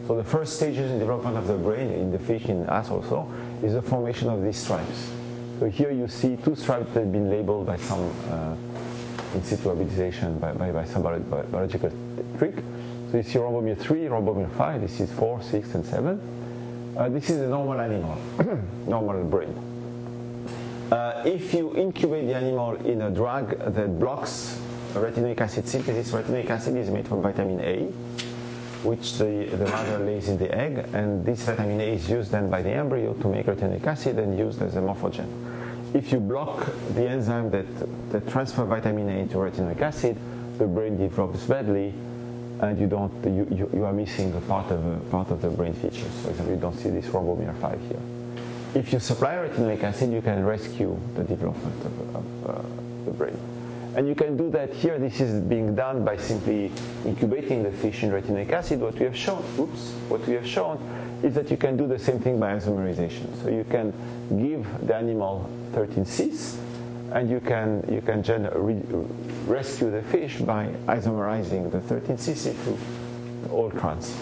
[0.07, 3.31] So the first stages in development of the brain in the fish, in us also,
[3.63, 5.11] is the formation of these stripes.
[5.61, 8.57] So here you see two stripes that have been labeled by some uh,
[9.35, 11.93] in situ hybridization by, by, by some biological
[12.39, 12.55] trick.
[13.11, 16.95] So you see rhombomere 3, rhombomere 5, this is 4, 6, and 7.
[16.97, 18.17] Uh, this is a normal animal,
[18.87, 19.55] normal brain.
[20.91, 24.59] Uh, if you incubate the animal in a drug that blocks
[24.95, 27.93] retinoic acid synthesis, retinoic acid is made from vitamin A
[28.83, 32.49] which the, the mother lays in the egg, and this vitamin A is used then
[32.49, 35.50] by the embryo to make retinoic acid and used as a morphogen.
[35.93, 37.67] If you block the enzyme that,
[38.11, 40.17] that transfer vitamin A into retinoic acid,
[40.57, 41.93] the brain develops badly,
[42.61, 45.49] and you don't you, you, you are missing a part of a, part of the
[45.49, 46.13] brain features.
[46.23, 48.01] For example, you don't see this rhombomere 5 here.
[48.75, 52.63] If you supply retinoic acid, you can rescue the development of, of uh,
[53.05, 53.37] the brain.
[53.97, 54.97] And you can do that here.
[55.01, 56.71] This is being done by simply
[57.05, 58.81] incubating the fish in retinoic acid.
[58.81, 60.79] What we have shown, oops, what we have shown
[61.23, 63.27] is that you can do the same thing by isomerization.
[63.43, 63.93] So you can
[64.31, 66.59] give the animal 13 cis,
[67.13, 68.23] and you can you can
[68.55, 68.83] re-
[69.47, 72.79] rescue the fish by isomerizing the 13 cis into
[73.51, 74.15] all trans.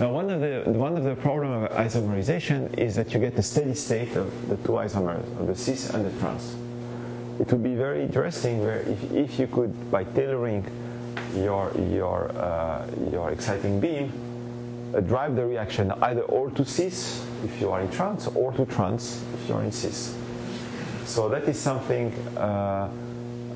[0.00, 3.42] Now, one of the one of the problem of isomerization is that you get a
[3.42, 6.54] steady state of the two isomers, of the cis and the trans
[7.38, 10.64] it would be very interesting where if, if you could, by tailoring
[11.36, 14.12] your, your, uh, your exciting beam,
[15.06, 19.22] drive the reaction either or to cis if you are in trans or to trans
[19.34, 20.16] if you are in cis.
[21.04, 22.90] So that is something uh,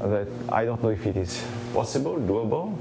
[0.01, 1.42] that I don't know if it is
[1.73, 2.75] possible, doable,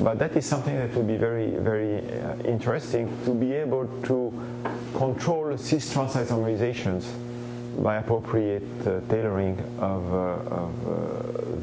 [0.00, 4.32] but that is something that would be very, very uh, interesting to be able to
[4.94, 7.06] control cis trans isomerizations
[7.82, 10.18] by appropriate uh, tailoring of, uh,
[10.54, 10.92] of uh,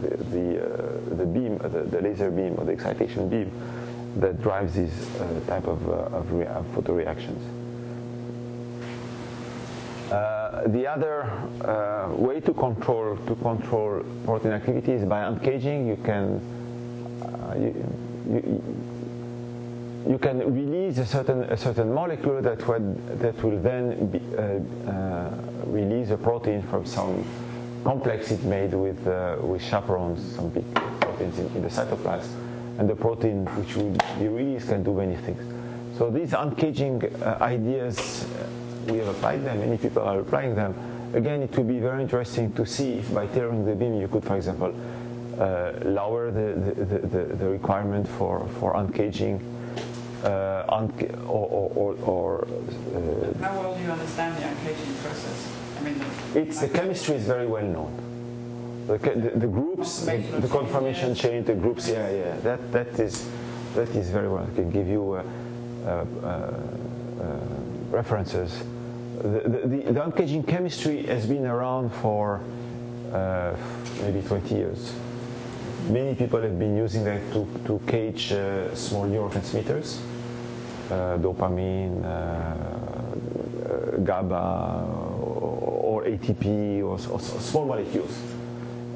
[0.01, 3.51] the, the, uh, the beam, the, the, laser beam or the excitation beam
[4.15, 4.93] that drives these
[5.47, 7.41] type of, of, rea- of photoreactions.
[10.11, 11.23] Uh, the other
[11.65, 15.87] uh, way to control to control protein activity is by uncaging.
[15.87, 16.39] You can
[17.23, 17.73] uh, you,
[18.29, 18.63] you,
[20.07, 24.91] you, can release a certain a certain molecule that would, that will then be, uh,
[24.91, 25.31] uh,
[25.65, 27.25] release a protein from some
[27.83, 28.99] complex it made with
[29.41, 32.29] with chaperones, some big proteins in, in the cytoplasm,
[32.77, 35.41] and the protein which will be released can do many things.
[35.97, 38.25] So these uncaging ideas
[38.87, 40.75] we have applied them, many people are applying them.
[41.13, 44.23] Again, it would be very interesting to see if by tailoring the beam you could,
[44.23, 44.75] for example,
[45.39, 49.39] uh, lower the, the, the, the, requirement for, for uncaging
[50.23, 55.51] uh, unca- or, or, or uh, How well do you understand the uncaging process?
[55.77, 56.01] I mean,
[56.33, 58.14] it's the chemistry is very well known.
[58.87, 63.27] The, the, groups, the, the, conformation chain, the groups, yeah, yeah, that, that is
[63.73, 64.47] that is very well.
[64.49, 65.23] I can give you uh,
[65.85, 67.39] uh, uh,
[67.89, 68.63] references
[69.21, 72.41] the, the, the uncaging chemistry has been around for
[73.11, 73.55] uh,
[74.01, 74.93] maybe 20 years.
[75.89, 79.99] Many people have been using that to, to cage uh, small neurotransmitters,
[80.89, 82.01] dopamine,
[84.03, 84.87] GABA,
[85.21, 88.34] or, or ATP, or, or, small molecules.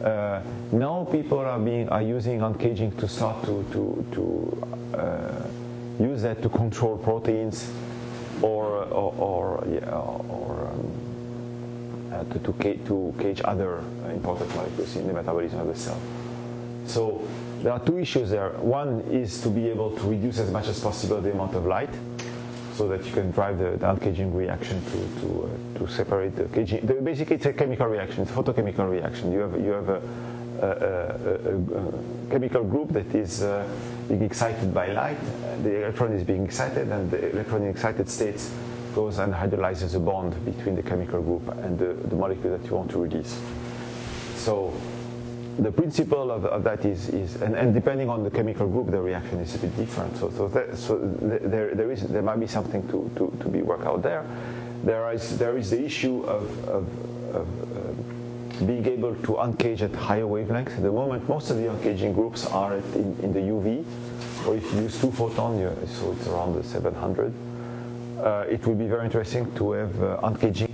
[0.04, 6.42] Uh, now people are being are using uncaging to start to to, to use that
[6.42, 7.70] to control proteins
[8.42, 14.96] or or, or, yeah, or um, uh, to, to, cage, to cage other important molecules
[14.96, 16.00] in the metabolism of the cell.
[16.86, 17.22] So
[17.62, 18.52] there are two issues there.
[18.62, 21.90] One is to be able to reduce as much as possible the amount of light
[22.80, 26.46] so that you can drive the, the uncaging reaction to, to, uh, to separate the
[26.46, 26.80] caging.
[26.86, 29.34] The, basically, it's a chemical reaction, it's a photochemical reaction.
[29.34, 30.02] You have, you have a,
[30.62, 33.68] a, a, chemical group that is uh,
[34.08, 35.20] being excited by light.
[35.62, 38.50] The electron is being excited, and the electron in excited states
[38.96, 42.78] goes and hydrolyzes a bond between the chemical group and the, the molecule that you
[42.78, 43.38] want to release.
[44.36, 44.74] So
[45.64, 49.02] the principle of, of that is, is and, and, depending on the chemical group, the
[49.02, 50.16] reaction is a bit different.
[50.18, 53.62] So, so, that, so there, there, is, there might be something to, to, to be
[53.62, 54.26] worked out there.
[54.84, 59.94] There is, there is the issue of, of, of uh, being able to uncage at
[59.94, 60.78] higher wavelengths.
[60.78, 63.84] At the moment, most of the uncaging groups are in, in, the UV,
[64.48, 67.34] or if you use two photon, so it's around the 700.
[68.22, 70.70] Uh, it would be very interesting to have uh, uncaging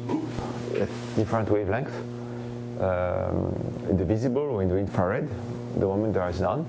[0.80, 2.15] at different wavelengths,
[2.80, 5.28] in the visible or in the infrared.
[5.78, 6.66] The moment, there is none.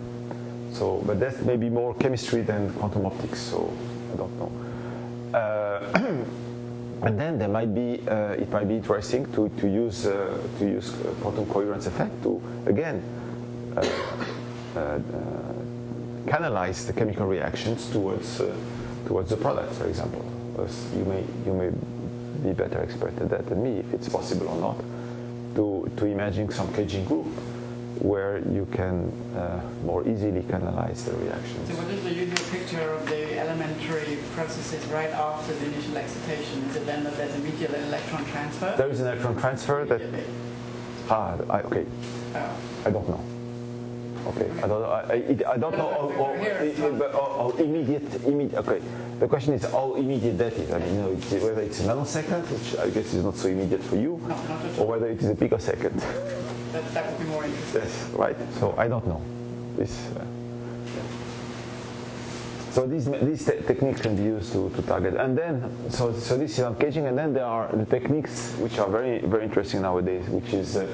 [0.72, 3.40] So, but that's maybe more chemistry than quantum optics.
[3.40, 3.72] So
[4.12, 5.38] I don't know.
[5.38, 6.24] Uh,
[7.02, 10.64] And then there might be, uh, it might be interesting to, to use, uh, to
[10.64, 13.02] use quantum coherence effect to, again,
[13.76, 13.80] uh,
[14.76, 15.00] uh, uh
[16.26, 18.52] canalize the chemical reactions towards, uh,
[19.06, 20.24] towards the product, for example.
[20.96, 21.70] You may, you may
[22.42, 24.76] be better expert at that than me, if it's possible or not,
[25.56, 27.26] to, to imagine some caging group
[27.98, 31.68] where you can uh, more easily canalize the reactions.
[31.68, 36.62] So what is the usual picture of the elementary processes right after the initial excitation?
[36.64, 38.74] Is it then that there's immediate electron transfer?
[38.76, 40.02] There is an electron transfer that...
[41.08, 41.86] Ah, I, okay.
[42.34, 42.56] Oh.
[42.84, 43.35] I don't know.
[44.26, 46.12] Okay, I don't, I, I don't know
[47.06, 48.80] how immediate, immediate, okay.
[49.20, 50.70] The question is how immediate that is.
[50.72, 53.48] I mean, you know, it's, whether it's a nanosecond, which I guess is not so
[53.48, 54.34] immediate for you, no,
[54.78, 56.00] or whether it is a picosecond.
[56.72, 57.82] That, that would be more interesting.
[57.82, 58.36] Yes, right.
[58.58, 59.22] So I don't know.
[59.76, 60.08] This.
[60.16, 60.24] Uh,
[62.72, 65.14] so these, these te- techniques can be used to, to target.
[65.14, 68.90] And then, so, so this is uncaging, and then there are the techniques which are
[68.90, 70.86] very, very interesting nowadays, which is uh,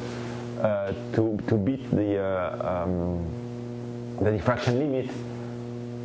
[0.63, 3.25] to, to beat the, uh, um,
[4.21, 5.11] the diffraction limit.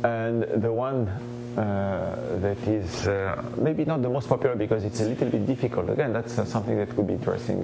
[0.04, 1.08] And the one
[1.56, 5.90] uh, that is uh, maybe not the most popular because it's a little bit difficult.
[5.90, 7.62] Again, that's uh, something that could be interesting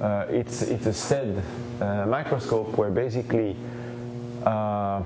[0.00, 1.42] uh, it's, it's a STED
[1.80, 3.56] uh, microscope where basically
[4.44, 5.02] uh,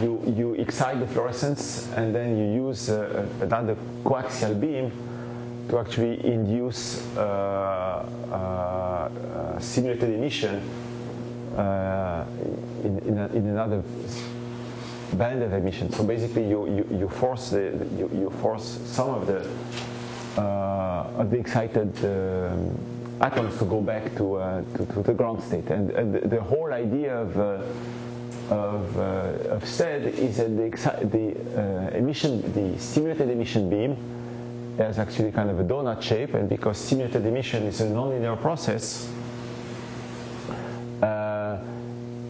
[0.00, 4.92] you, you excite the fluorescence and then you use uh, another coaxial beam
[5.68, 10.56] to actually induce uh, uh, stimulated emission
[12.84, 13.82] in, in, a, in, another
[15.14, 15.90] band of emission.
[15.92, 19.48] So basically, you, you, you force the you, you force some of the
[20.40, 22.76] uh, of the excited um,
[23.20, 25.66] atoms to go back to, uh, to, to, the ground state.
[25.70, 27.62] And, and the, whole idea of uh,
[28.50, 33.96] of, uh, of STED is that the, the uh, emission, the stimulated emission beam
[34.78, 39.08] has actually kind of a donut shape, and because stimulated emission is a nonlinear process,
[41.02, 41.58] uh,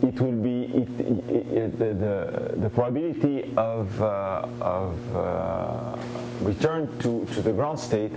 [0.02, 5.96] it will be it, it, it, the, the, the, probability of, uh, of uh,
[6.40, 8.12] return to, to the ground state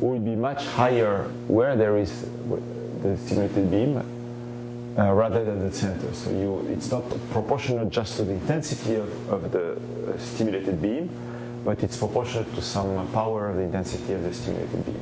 [0.00, 2.26] will be much higher where there is
[3.02, 3.96] the stimulated beam
[4.98, 6.12] uh, rather than the center.
[6.14, 11.08] So you, it's not proportional just to the intensity of, of the uh, stimulated beam,
[11.64, 15.00] but it's proportional to some power of the intensity of the stimulated beam.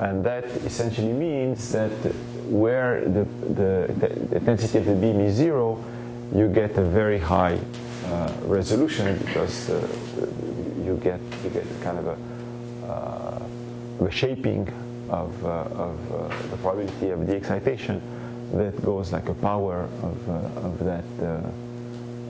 [0.00, 1.90] And that essentially means that
[2.48, 3.24] where the,
[3.54, 3.92] the,
[4.30, 5.82] the intensity of the beam is zero,
[6.34, 7.58] you get a very high
[8.06, 9.86] uh, resolution because uh,
[10.84, 12.16] you get you get kind of a,
[12.90, 14.66] uh, shaping
[15.10, 18.00] of, uh, of uh, the probability of the excitation
[18.54, 21.04] that goes like a power of, uh, of that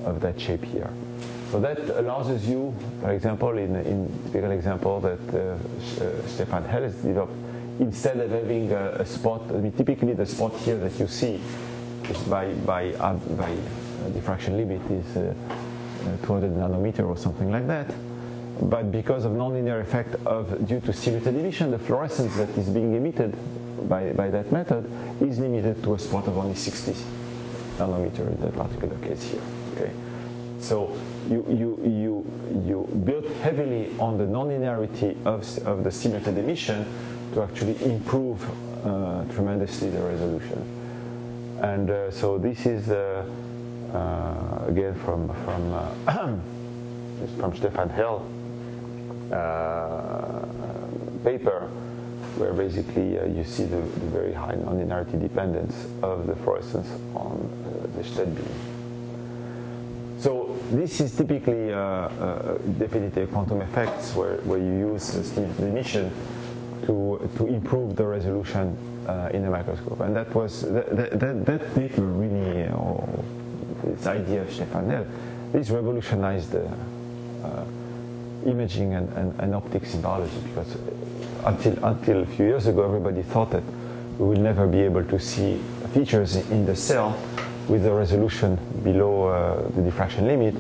[0.04, 0.90] of that shape here.
[1.50, 5.18] So that allows you, for example, in in typical example that
[6.28, 7.32] Stefan Hell has developed,
[7.80, 11.40] instead of having a, a, spot, I mean, typically the spot here that you see
[12.08, 13.56] is by by uh, by
[14.14, 15.34] diffraction limit is uh,
[16.22, 17.92] uh, 200 nanometer or something like that.
[18.62, 22.94] But because of nonlinear effect of due to stimulated emission, the fluorescence that is being
[22.94, 23.34] emitted
[23.88, 24.90] by, by that method
[25.22, 26.94] is limited to a spot of only 60
[27.78, 29.40] nanometer in that particular case here.
[29.76, 29.90] Okay,
[30.60, 30.96] so
[31.28, 32.24] you you you
[32.66, 36.84] you build heavily on the nonlinearity of of the stimulated emission
[37.32, 38.42] to actually improve
[38.84, 40.64] uh, tremendously the resolution.
[41.62, 43.24] And uh, so this is uh,
[43.92, 46.36] uh again from from uh,
[47.38, 48.26] from Stefan Hell
[49.32, 50.46] uh,
[51.24, 51.68] paper
[52.36, 57.36] where basically you see the, the, very high nonlinearity dependence of the fluorescence on
[57.96, 58.79] the STED beam.
[60.20, 62.58] So this is typically uh, uh,
[63.32, 66.12] quantum effects where, where you use stimulated emission
[66.84, 68.76] to, to improve the resolution
[69.08, 70.00] uh, in the microscope.
[70.00, 73.08] And that was, that, that, that really, or
[73.82, 75.06] this idea of Stefan Hell,
[75.52, 76.68] this revolutionized the
[78.46, 80.76] imaging and, and, and optics in biology because
[81.44, 83.64] until, until a few years ago, everybody thought that
[84.18, 85.58] we will never be able to see
[85.94, 87.18] features in the cell
[87.70, 90.56] with a resolution below uh, the diffraction limit.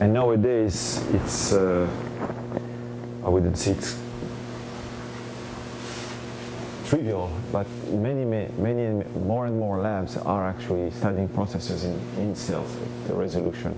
[0.00, 1.86] And nowadays, it's, uh,
[3.22, 3.98] I wouldn't say it's
[6.88, 12.72] trivial, but many, many, more and more labs are actually studying processes in, in cells
[12.76, 13.72] with the resolution,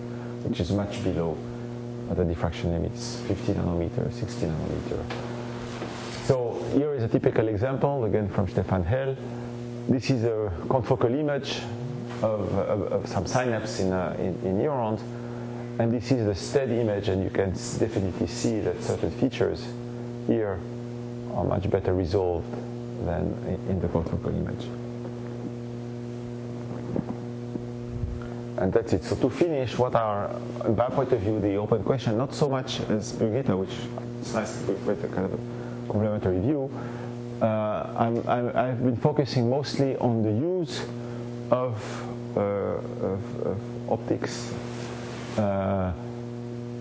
[0.44, 1.36] which is much below
[2.10, 5.04] the diffraction limits, 50 nanometer, 60 nanometer.
[6.26, 9.16] So here is a typical example, again from Stefan Hell.
[9.88, 11.60] This is a confocal image
[12.22, 15.00] of, of, of some synapse in, uh, in, in, neurons.
[15.78, 19.64] And this is the STED image, and you can definitely see that certain features
[20.26, 20.58] here
[21.34, 22.50] are much better resolved
[23.06, 23.32] than
[23.68, 24.66] in the confocal image.
[28.58, 29.04] And that's it.
[29.04, 30.34] So to finish, what are,
[30.66, 33.70] in my point of view, the open question, not so much as Birgitta, which
[34.20, 35.40] is nice with a kind of
[35.88, 36.68] complementary view.
[37.40, 40.84] Uh, i have been focusing mostly on the use
[41.52, 41.76] of,
[42.36, 44.52] of, of optics
[45.38, 45.92] uh,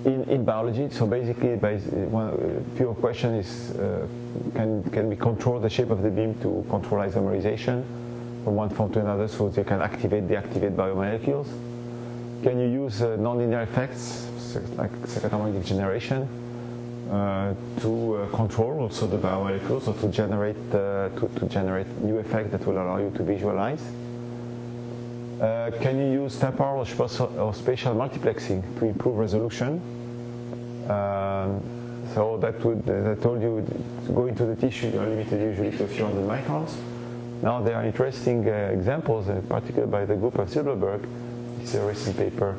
[0.06, 0.90] in, in biology.
[0.90, 4.08] So basically, one pure question is, uh,
[4.56, 7.84] can, can we control the shape of the beam to control isomerization?
[8.48, 11.48] from one form to another so they can activate, deactivate biomolecules?
[12.44, 14.26] Can you use uh, nonlinear effects
[14.78, 16.30] like second harmonic degeneration
[17.12, 22.20] uh, to uh, control also the biomolecules or to generate uh, to, to, generate new
[22.20, 23.82] effects that will allow you to visualize?
[25.42, 26.86] Uh, can you use temporal or
[27.54, 29.80] spatial, multiplexing to improve resolution?
[30.90, 31.62] Um,
[32.16, 33.64] so that would, as I told you,
[34.08, 36.74] to go into the tissue, you're limited usually to a few hundred microns.
[37.44, 41.08] Now there are interesting uh, examples, in particular by the group of Silberberg.
[41.62, 42.56] It's a recent paper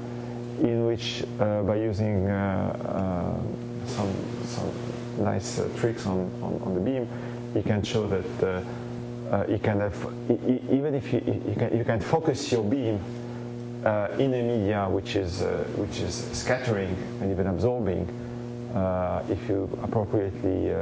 [0.61, 4.13] in which, uh, by using uh, uh some
[4.45, 4.71] some
[5.19, 7.09] nice uh, tricks on, on, on, the beam,
[7.55, 8.65] you can show that
[9.31, 9.95] uh, you can have
[10.71, 13.01] even if you, you, can, you can focus your beam
[14.19, 15.43] in a media which is
[15.77, 18.07] which is scattering and even absorbing
[19.29, 20.75] if you appropriately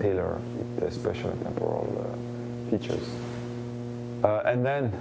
[0.00, 0.40] tailor
[0.78, 2.16] the spatial and temporal
[2.70, 3.08] features.
[4.22, 4.92] Uh, and then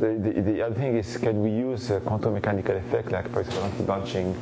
[0.00, 3.64] the, the, the, other thing is, can we use quantum mechanical effect, like for example
[3.64, 4.36] anti-bunching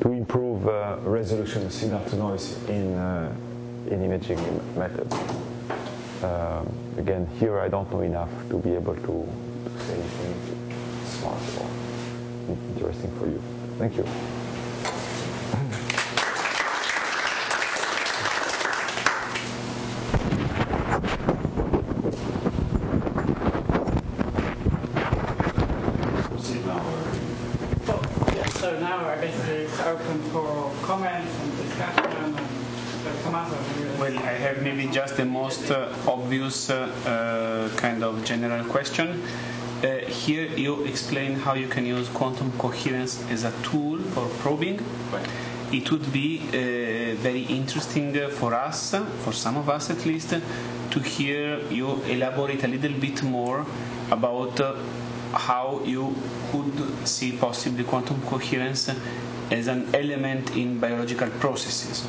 [0.00, 3.34] to improve uh, resolution signal to noise in, uh,
[3.88, 4.38] in imaging
[4.76, 5.14] methods.
[6.22, 10.38] Um, again, here I don't know enough to be able to, to say anything
[11.04, 11.68] smart or
[12.48, 13.42] interesting for you.
[13.76, 14.04] Thank you.
[28.60, 31.41] So now I basically open for comments and discussion.
[33.32, 39.22] Well, I have maybe just the most uh, obvious uh, uh, kind of general question.
[39.82, 44.84] Uh, here you explain how you can use quantum coherence as a tool for probing.
[45.10, 45.26] Right.
[45.72, 50.34] It would be uh, very interesting for us, for some of us at least,
[50.90, 53.64] to hear you elaborate a little bit more
[54.10, 54.74] about uh,
[55.32, 56.14] how you
[56.50, 58.90] could see possibly quantum coherence
[59.50, 62.06] as an element in biological processes?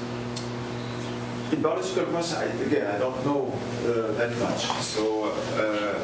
[1.53, 3.53] In biological processes, I, again, I don't know
[3.85, 4.65] uh, that much.
[4.81, 5.99] So uh,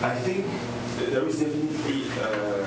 [0.00, 0.46] I think
[1.10, 2.64] there is definitely uh,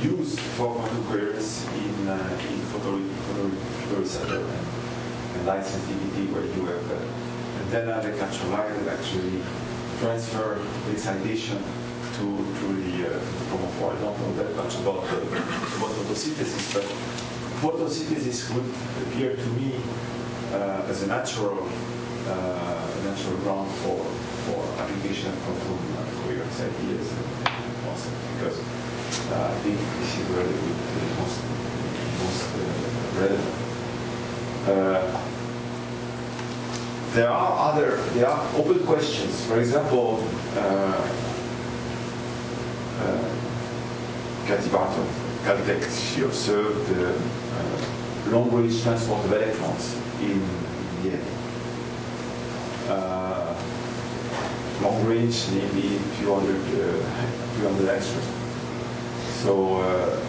[0.00, 2.14] use for quantum coherence in, uh,
[2.50, 9.42] in photoreceptor and, light sensitivity where you have uh, antenna that capture light actually
[9.98, 11.58] transfer excitation
[12.14, 12.24] to,
[12.60, 13.98] to the uh, chromophore.
[13.98, 16.86] I don't know that much about, uh, about photosynthesis, but
[17.64, 18.68] photosynthesis would
[19.02, 19.72] appear to me
[20.52, 21.66] uh, as a natural
[22.28, 23.96] uh, natural ground for,
[24.44, 25.78] for application of quantum
[26.20, 28.58] coherence ideas and concepts because
[29.32, 31.40] uh, I think this is where would be most,
[32.20, 32.60] most uh,
[33.20, 33.54] relevant.
[34.68, 35.04] Uh,
[37.14, 39.44] there are other, there are open questions.
[39.46, 40.22] For example,
[40.56, 41.08] uh,
[44.46, 45.06] Cathy Barton,
[45.44, 47.43] Caltech, she observed the uh,
[48.26, 50.40] long-range transport of electrons in
[51.02, 51.20] the air.
[52.88, 53.54] Uh,
[54.82, 57.02] long range, maybe a few hundred, uh,
[57.56, 58.24] few hundred extras.
[59.42, 60.20] So uh,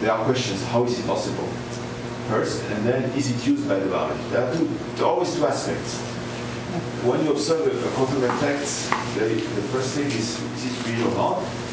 [0.00, 1.48] there are questions: How is it possible?
[2.28, 4.22] First, and then is it used by the biology?
[4.30, 6.02] There are two, there are always two aspects
[7.06, 8.66] when you observe a quantum effect,
[9.16, 11.65] the, the first thing is, is it real or not?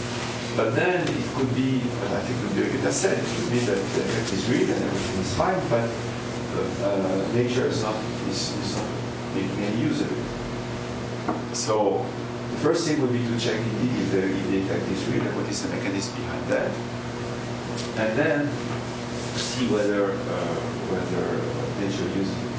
[0.55, 3.75] But then it could be, I think it would be a it could be that
[3.75, 5.89] the effect is real and everything is fine, but
[6.85, 7.95] uh, nature is not,
[8.29, 8.85] is, is not
[9.33, 11.55] making any use of it.
[11.55, 12.05] So
[12.51, 15.23] the first thing would be to check indeed if the, if the effect is real
[15.23, 16.71] and what is the mechanism behind that.
[17.97, 18.47] And then
[19.35, 20.55] see whether, uh,
[20.93, 21.25] whether
[21.81, 22.53] nature uses it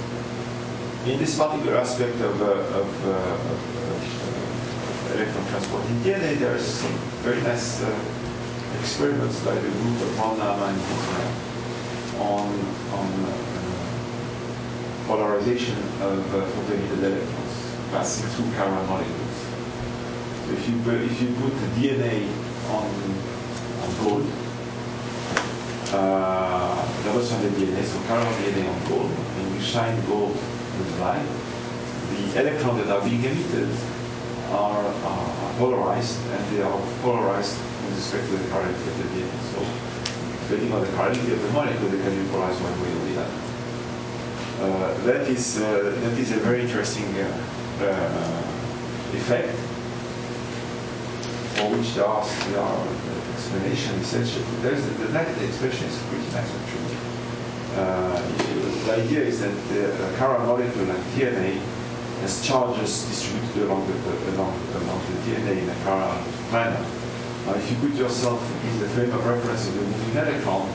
[1.07, 3.74] in this particular aspect of, uh, uh, of uh,
[5.15, 6.93] electron transport in DNA, there are some
[7.23, 7.99] very nice uh,
[8.81, 11.45] experiments by the group of Naaman and
[12.19, 12.51] on,
[12.99, 13.31] on uh,
[15.07, 17.55] polarization of photoemitted electrons
[17.93, 19.39] passing through chiral molecules.
[20.47, 22.27] So if you, if you put the DNA
[22.75, 22.91] on,
[23.83, 24.27] on gold,
[25.93, 31.27] uh, double stranded DNA, so chiral DNA on gold, and you shine gold with light,
[32.11, 33.69] the electrons that are being emitted
[34.51, 39.39] are, are polarized, and they are polarized with respect to the chirality of the DNA.
[39.53, 39.61] So,
[40.43, 43.21] depending on the chirality of the molecule, they can be polarized one way or the
[43.23, 43.45] other.
[44.55, 48.55] Uh, that is uh, that is a very interesting uh, uh
[49.17, 49.51] effect
[51.55, 52.87] for which there are, there are
[53.35, 54.45] explanations essentially.
[54.63, 56.97] There's the, the, expression is pretty nice actually.
[57.75, 58.23] Uh,
[58.87, 61.61] the idea is that the chiral molecule and DNA
[62.21, 63.95] has charges distributed along the,
[64.35, 66.19] along, along the DNA in a chiral
[66.53, 66.85] manner.
[67.47, 70.69] Now, if you put yourself in the frame of reference of the moving electron,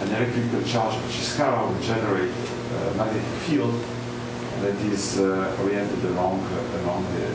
[0.00, 3.74] an electrical charge which is chiral will generate a magnetic field
[4.60, 7.26] that is uh, oriented along uh, along the,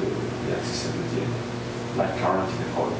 [0.00, 0.10] the,
[0.46, 2.94] the, axis of the DNA, like current in a coil.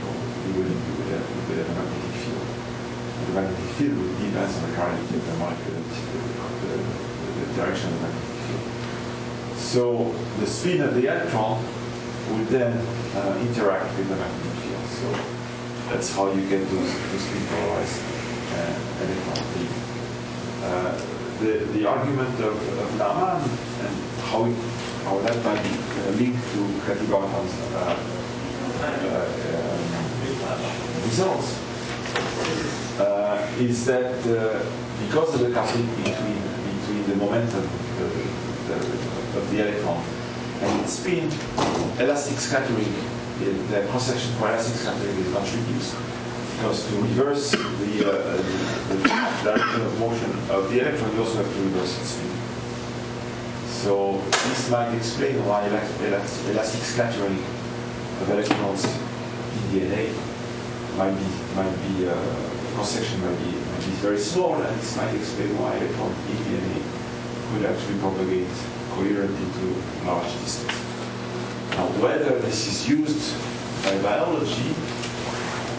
[0.00, 0.08] So
[0.46, 2.60] you will, you will have, you will have a magnetic field
[3.26, 5.34] the magnetic field will depends on the chirality of the
[5.70, 5.86] the,
[6.66, 8.29] the, the, direction of the magnetic.
[9.60, 11.64] So the spin of the electron
[12.30, 12.72] would then
[13.14, 14.86] uh, interact with the magnetic field.
[14.86, 15.08] So
[15.90, 18.02] that's how you get those, those spin polarized
[18.52, 19.90] uh, electrons.
[20.62, 21.00] Uh,
[21.40, 24.56] the, the argument of, of Naaman and how, it,
[25.04, 27.96] how that might be uh, linked to Cathy Barton's uh,
[28.82, 29.24] uh,
[30.52, 31.58] um, results
[33.00, 34.22] uh, is that
[35.06, 36.42] because of the coupling between,
[36.80, 40.02] between the momentum the, the, of the electron
[40.62, 41.30] and its spin,
[41.98, 42.94] elastic scattering
[43.40, 45.96] the cross-section for elastic scattering is not reduced
[46.56, 48.36] because to reverse the, uh,
[48.88, 48.96] the,
[49.42, 52.30] direction of motion of the electron, you also have to reverse its speed.
[53.80, 57.38] So this might explain why elastic scattering
[58.20, 60.12] of electrons in DNA
[60.98, 62.14] might be might be uh,
[62.74, 66.36] cross section might be might be very small, and this might explain why electron in
[66.44, 66.82] DNA
[67.52, 70.72] could actually propagate coherently to large distance.
[71.70, 73.34] Now, whether this is used
[73.84, 74.74] by biology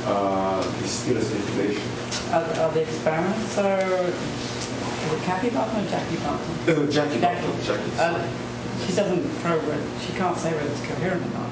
[0.06, 1.84] uh, is still a speculation.
[2.32, 3.66] Are, are the experiments so?
[5.02, 6.52] Is Kathy Barton or Jackie Barton?
[6.62, 7.42] Uh, Jackie, Jackie.
[7.42, 7.64] Barton.
[7.64, 7.92] Jackie.
[7.98, 8.28] Uh,
[8.86, 9.84] she doesn't probe it.
[10.02, 11.50] She can't say whether it's coherent or not.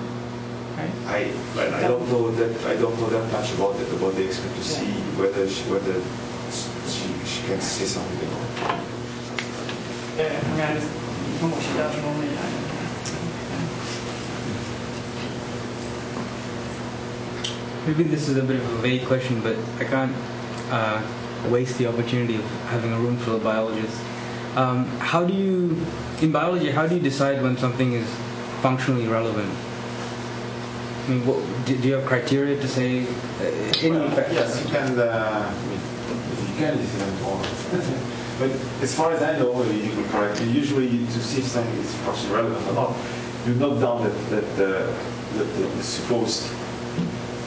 [0.78, 0.91] Right?
[1.07, 4.26] I well, I don't know that I don't know that much about it about the
[4.26, 5.20] expert to see yeah.
[5.20, 5.99] whether she whether
[6.88, 8.99] she, she can say something about it.
[10.18, 10.99] Yeah, I mean, I just,
[11.40, 12.90] from she does normally, I don't know.
[17.88, 20.14] Maybe this is a bit of a vague question, but I can't
[20.70, 21.02] uh,
[21.50, 24.00] waste the opportunity of having a room full of biologists.
[24.58, 25.78] Um, how do you,
[26.22, 28.10] in biology, how do you decide when something is
[28.62, 29.50] functionally relevant?
[31.06, 33.44] I mean, what, do, do, you have criteria to say uh,
[33.82, 35.00] any well, Yes, you can.
[35.00, 38.06] Uh, you can
[38.40, 38.50] but
[38.82, 40.42] as far as I know, you correct.
[40.42, 42.96] Usually, to see something is partially relevant or not,
[43.46, 44.94] you note down that that the,
[45.38, 46.52] the, the supposed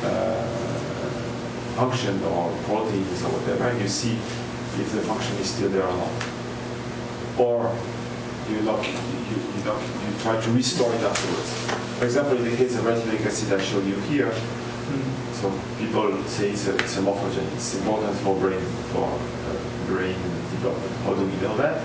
[0.04, 0.46] uh,
[1.76, 5.96] function or proteins or whatever, and you see if the function is still there or
[5.96, 6.12] not.
[7.38, 7.76] Or
[8.50, 11.50] you you, you, you try to restore it afterwards.
[11.98, 14.34] For example, in the case of retinoic acid I showed you here,
[15.32, 17.46] so people say it's a, it's a morphogen.
[17.54, 18.60] It's important for brain
[18.92, 20.16] for uh, brain
[20.62, 21.82] do we know that?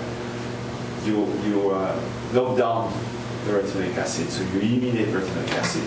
[1.04, 2.00] You you uh,
[2.32, 2.92] knock down
[3.46, 5.82] the retinoic acid, so you eliminate retinoic acid,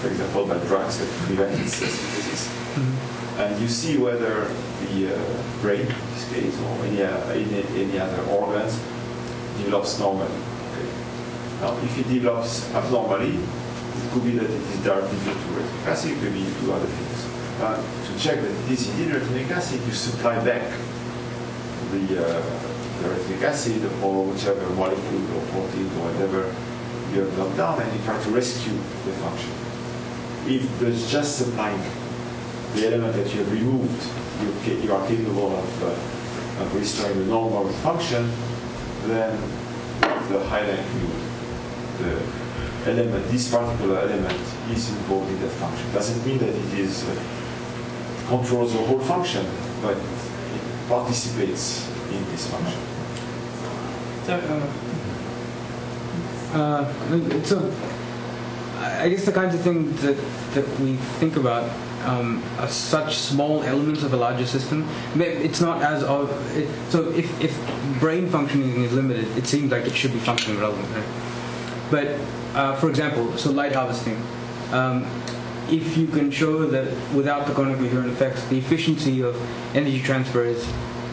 [0.00, 2.48] for example, by drugs that prevent its synthesis.
[2.48, 3.10] Mm-hmm
[3.40, 4.44] and you see whether
[4.92, 8.78] the uh, brain, in this case, or any, uh, any, any, other organs
[9.56, 10.28] develops normally.
[10.28, 10.88] Okay.
[11.60, 15.86] Now, if it develops abnormally, it could be that it is directly due to retinoic
[15.86, 17.26] acid, it could be due to other things.
[17.60, 17.76] Uh,
[18.06, 20.62] to check that it is indeed retinoic acid, you supply back
[21.92, 26.54] the, uh, acid or whichever molecule or protein or whatever
[27.12, 28.76] you have knocked down, and you try to rescue
[29.06, 29.50] the function.
[30.46, 31.80] If there's just supplying
[32.74, 34.02] the element that you have removed,
[34.42, 38.30] you, you are capable of, uh, of restoring the normal function,
[39.06, 39.40] then
[40.28, 41.30] the high likelihood
[42.00, 45.92] the element, this particular element is involved in that function.
[45.92, 47.14] Doesn't mean that it is uh,
[48.28, 49.46] controls the whole function,
[49.82, 49.96] but
[50.90, 52.78] participates in this function.
[54.26, 54.34] So,
[56.52, 57.72] uh, uh, so
[58.80, 60.16] I guess the kinds of things that,
[60.54, 61.70] that we think about
[62.04, 64.88] um, such small elements of a larger system.
[65.16, 67.56] It's not as of it, so if, if
[68.00, 70.88] brain functioning is limited, it seems like it should be functioning relevant.
[70.94, 71.04] Right?
[71.90, 74.20] But uh, for example, so light harvesting.
[74.72, 75.04] Um,
[75.72, 79.36] if you can show that without the conic coherent effects, the efficiency of
[79.76, 80.66] energy transfer is,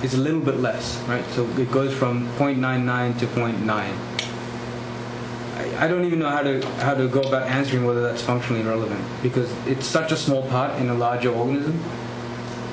[0.04, 1.26] is a little bit less, right?
[1.32, 4.18] So it goes from 0.99 to 0.9
[5.80, 9.04] I don't even know how to how to go about answering whether that's functionally relevant
[9.22, 11.80] because it's such a small part in a larger organism.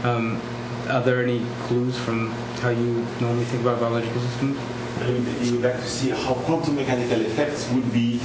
[0.04, 0.40] Um,
[0.88, 2.30] are there any clues from
[2.60, 4.58] how you normally think about biological systems?
[5.46, 8.20] You would like to see how quantum mechanical effects would be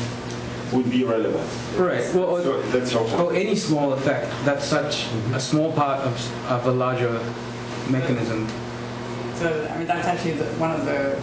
[0.73, 1.49] would be relevant.
[1.77, 2.03] Right.
[2.13, 5.33] Well, so that's oh, any small effect that's such mm-hmm.
[5.35, 6.13] a small part of
[6.51, 7.11] of a larger
[7.89, 8.47] mechanism.
[9.35, 11.17] So I mean that's actually the, one of the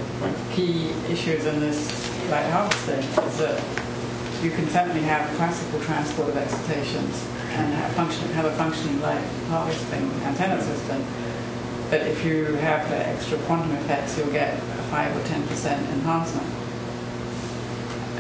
[0.53, 1.79] key issues in this
[2.31, 3.63] light harvesting is that
[4.43, 7.25] you can certainly have classical transport of excitations
[7.57, 11.05] and have, function, have a functioning light harvesting antenna system.
[11.89, 16.66] But if you have the extra quantum effects, you'll get a 5 or 10% enhancement.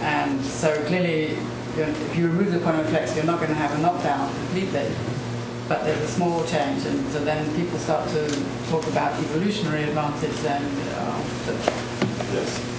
[0.01, 1.38] And so clearly,
[1.76, 4.88] if you remove the quantum effects, you're not going to have a knockdown completely.
[5.68, 8.28] But there's a small change, and so then people start to
[8.68, 10.62] talk about evolutionary advantage then.
[10.94, 11.22] Uh,
[12.32, 12.76] yes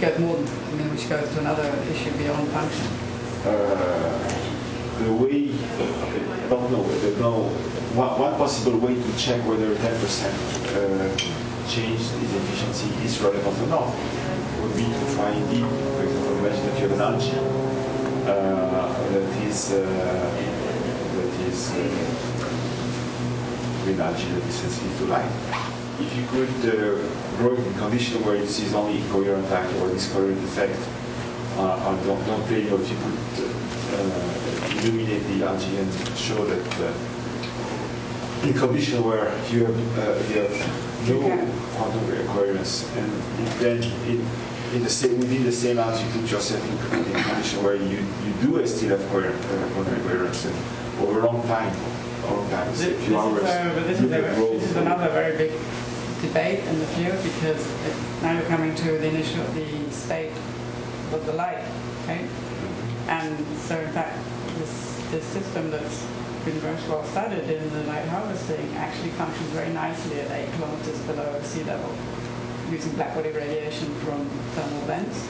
[0.00, 2.86] get more, I mean, which goes to another issue beyond function?
[3.44, 4.14] Uh,
[4.98, 7.48] the way, I don't know, there's no,
[7.94, 11.16] one, one possible way to check whether 10% uh,
[11.68, 13.94] change in efficiency is relevant or not
[14.62, 15.66] would be to try indeed,
[16.54, 17.38] for example, imagine that you have an algae
[18.26, 19.76] uh, that is, uh,
[21.16, 21.76] that is uh,
[23.84, 25.32] green that is sensitive to light
[26.00, 29.88] if you could uh, grow it in condition where it sees only coherent effect or
[29.88, 30.78] discoherent effect,
[31.58, 33.50] uh, don't, don't play, you know, if you could
[33.98, 40.40] uh, illuminate the algae and show that uh, in condition where you have, uh, you
[40.42, 41.18] have no
[41.74, 43.12] quantum coherence, and
[43.58, 44.24] then in,
[44.74, 46.62] in the same, within the same put yourself
[46.92, 50.46] in, a condition where you, you do a still have uh, quantum coherence,
[51.00, 51.74] over a long time,
[52.24, 55.52] a long time, this, this, is, uh, this, is a, this is another very big
[56.20, 60.32] debate in the field because it, now you're coming to the initial the state
[61.12, 61.64] of the light,
[62.02, 62.26] okay?
[63.08, 64.18] And so in fact,
[64.58, 66.04] this this system that's
[66.44, 70.98] been very well studied in the light harvesting actually functions very nicely at eight kilometers
[71.00, 71.90] below sea level
[72.70, 75.26] using blackbody radiation from thermal vents.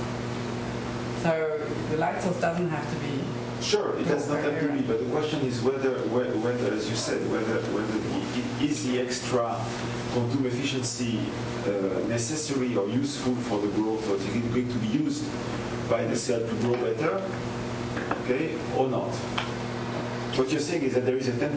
[1.22, 1.60] So
[1.90, 3.22] the light source doesn't have to be
[3.60, 6.94] Sure, it does not have to be, but the question is whether, whether, as you
[6.94, 9.60] said, whether, whether the, is the extra
[10.12, 11.18] quantum efficiency
[11.66, 15.24] uh, necessary or useful for the growth, or is it going to be used
[15.90, 17.20] by the cell to grow better,
[18.22, 19.12] okay, or not?
[20.38, 21.50] What you're saying is that there is a 10%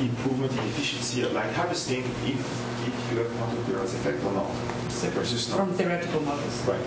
[0.00, 4.50] improvement in efficiency of light harvesting if, if you have quantum coherence effect or not.
[5.14, 5.58] Versus not.
[5.58, 6.60] From theoretical models.
[6.66, 6.80] Right.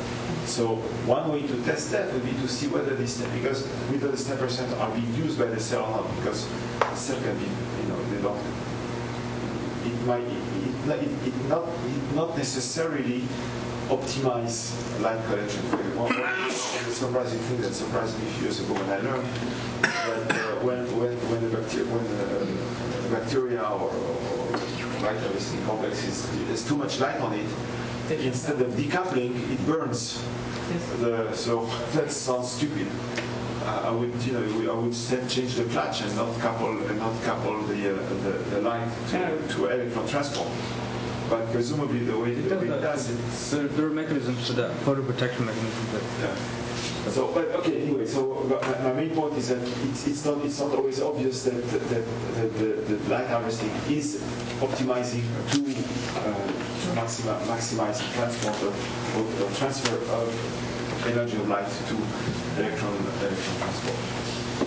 [0.45, 0.75] So
[1.07, 4.77] one way to test that would be to see whether this, because whether this 10%
[4.77, 6.45] are being used by the cell or not, because
[6.79, 8.43] the cell can be, you know, they don't,
[9.87, 13.21] it might, it, it, it, not, it not necessarily
[13.87, 15.63] optimize light collection.
[15.95, 16.11] One,
[16.91, 19.27] surprising thing that surprised me a few years ago when I learned
[19.81, 24.51] that uh, when, when, when, the bacteria, when uh, the bacteria or, or
[25.01, 27.47] light harvesting complex is, there's too much light on it,
[28.11, 30.23] instead of decoupling, it burns.
[30.99, 32.87] The, so that sounds stupid.
[33.63, 34.93] Uh, I would, you know, I would
[35.29, 39.47] change the clutch and not couple and not couple the uh, the, the, light to,
[39.55, 40.47] to electron transport.
[41.29, 43.17] But presumably the way it, it does it.
[43.51, 45.91] There, there are mechanisms for that, photoprotection mechanisms.
[45.91, 46.66] That, yeah.
[47.09, 47.81] So, but okay.
[47.83, 48.35] Anyway, so
[48.83, 52.53] my, main point is that it's, it's not it's not always obvious that that, that
[52.57, 54.21] the, the, light harvesting is
[54.59, 55.59] optimizing to,
[56.19, 61.95] uh, maxima, maximize transport of, or transfer of energy of light to
[62.61, 63.97] electron electron transport.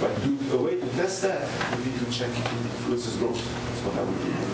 [0.01, 3.37] But to, a way to test that, we need to check if it influences growth.
[3.37, 4.50] That's what I would do.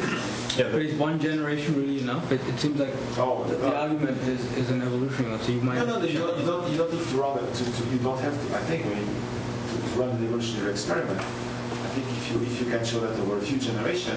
[0.56, 2.32] Yeah, but is one generation really enough?
[2.32, 5.38] It, it seems like oh, the, the argument is, is an evolution.
[5.40, 5.76] So you might.
[5.76, 6.70] No, no, no you, don't, you don't.
[6.72, 7.54] You don't need to run it.
[7.54, 8.56] To, to, you don't have to.
[8.56, 12.70] I think when to, to run an evolutionary experiment, I think if you if you
[12.70, 14.16] can show that over a few generations,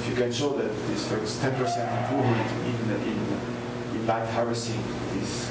[0.00, 3.18] if you can show that this first 10% improvement in in
[3.96, 4.84] in light harvesting
[5.16, 5.48] is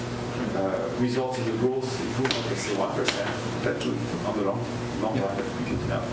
[0.56, 3.30] uh, results in the growth improvement of say one percent,
[3.64, 3.98] that would
[4.30, 4.62] on the long
[5.02, 6.06] long run that would be good enough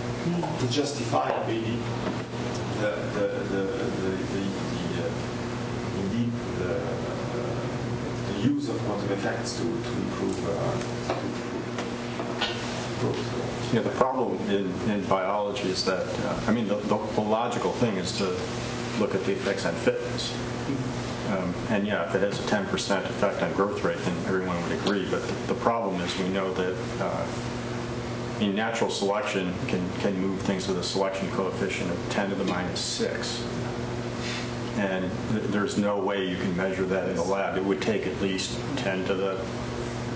[0.59, 1.77] to justify maybe
[2.81, 3.63] the, the, the,
[4.33, 4.43] the
[5.01, 7.01] uh, indeed the, uh,
[9.01, 11.15] quantum effects to, to improve uh,
[13.01, 13.73] growth.
[13.73, 17.73] Yeah, the problem in, in biology is that, uh, I mean, the, the, the, logical
[17.73, 18.37] thing is to
[18.99, 20.35] look at the effects on fitness.
[21.29, 24.73] Um, and yeah, if it has a 10% effect on growth rate, then everyone would
[24.73, 25.09] agree.
[25.09, 27.27] But the, the problem is we know that uh,
[28.41, 32.45] in natural selection can, can move things with a selection coefficient of 10 to the
[32.45, 33.45] minus 6.
[34.81, 37.59] And th- there's no way you can measure that in the lab.
[37.59, 39.45] It would take at least 10 to the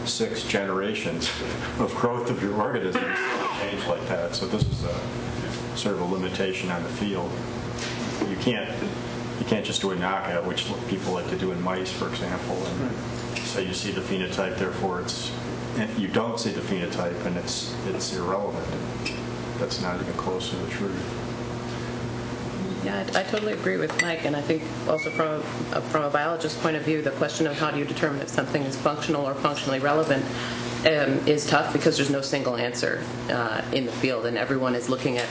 [0.07, 1.31] 6 generations
[1.79, 4.35] of growth of your organism to change like that.
[4.35, 7.31] So this is a sort of a limitation on the field.
[8.31, 8.71] You can't
[9.39, 12.57] you can't just do a knockout, which people like to do in mice, for example,
[12.67, 12.91] and
[13.41, 15.31] so you see the phenotype, therefore it's
[15.99, 18.65] you don't see the phenotype and it's it's irrelevant.
[19.59, 21.24] That's not even close to the truth.
[22.85, 26.11] Yeah, I, I, totally agree with Mike, and I think also from a, from a
[26.11, 29.27] biologist's point of view, the question of how do you determine if something is functional
[29.27, 30.23] or functionally relevant
[30.85, 34.91] um, is tough because there's no single answer uh, in the field, and everyone is
[34.91, 35.29] looking at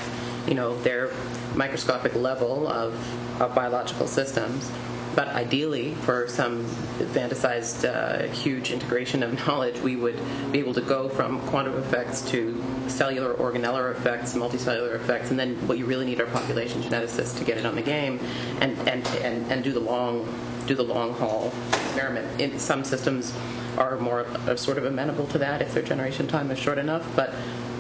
[0.48, 1.12] you know their
[1.56, 2.94] microscopic level of,
[3.40, 4.72] of biological systems.
[5.16, 6.66] But ideally, for some
[7.14, 10.20] fantasized uh, huge integration of knowledge, we would
[10.52, 15.56] be able to go from quantum effects to cellular organellar effects, multicellular effects, and then
[15.68, 18.20] what you really need are population geneticists to get it on the game
[18.62, 20.28] and, and, and, and do the long
[20.66, 22.40] do the long haul experiment.
[22.40, 23.34] In some systems
[23.78, 27.06] are more are sort of amenable to that if their generation time is short enough,
[27.16, 27.34] but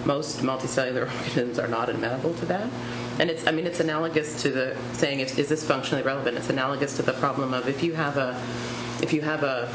[0.06, 2.70] most multicellular organisms are not amenable to that.
[3.20, 6.38] And it's, I mean, it's analogous to the saying, is, is this functionally relevant?
[6.38, 8.39] It's analogous to the problem of if you have a,
[9.01, 9.72] if you have a,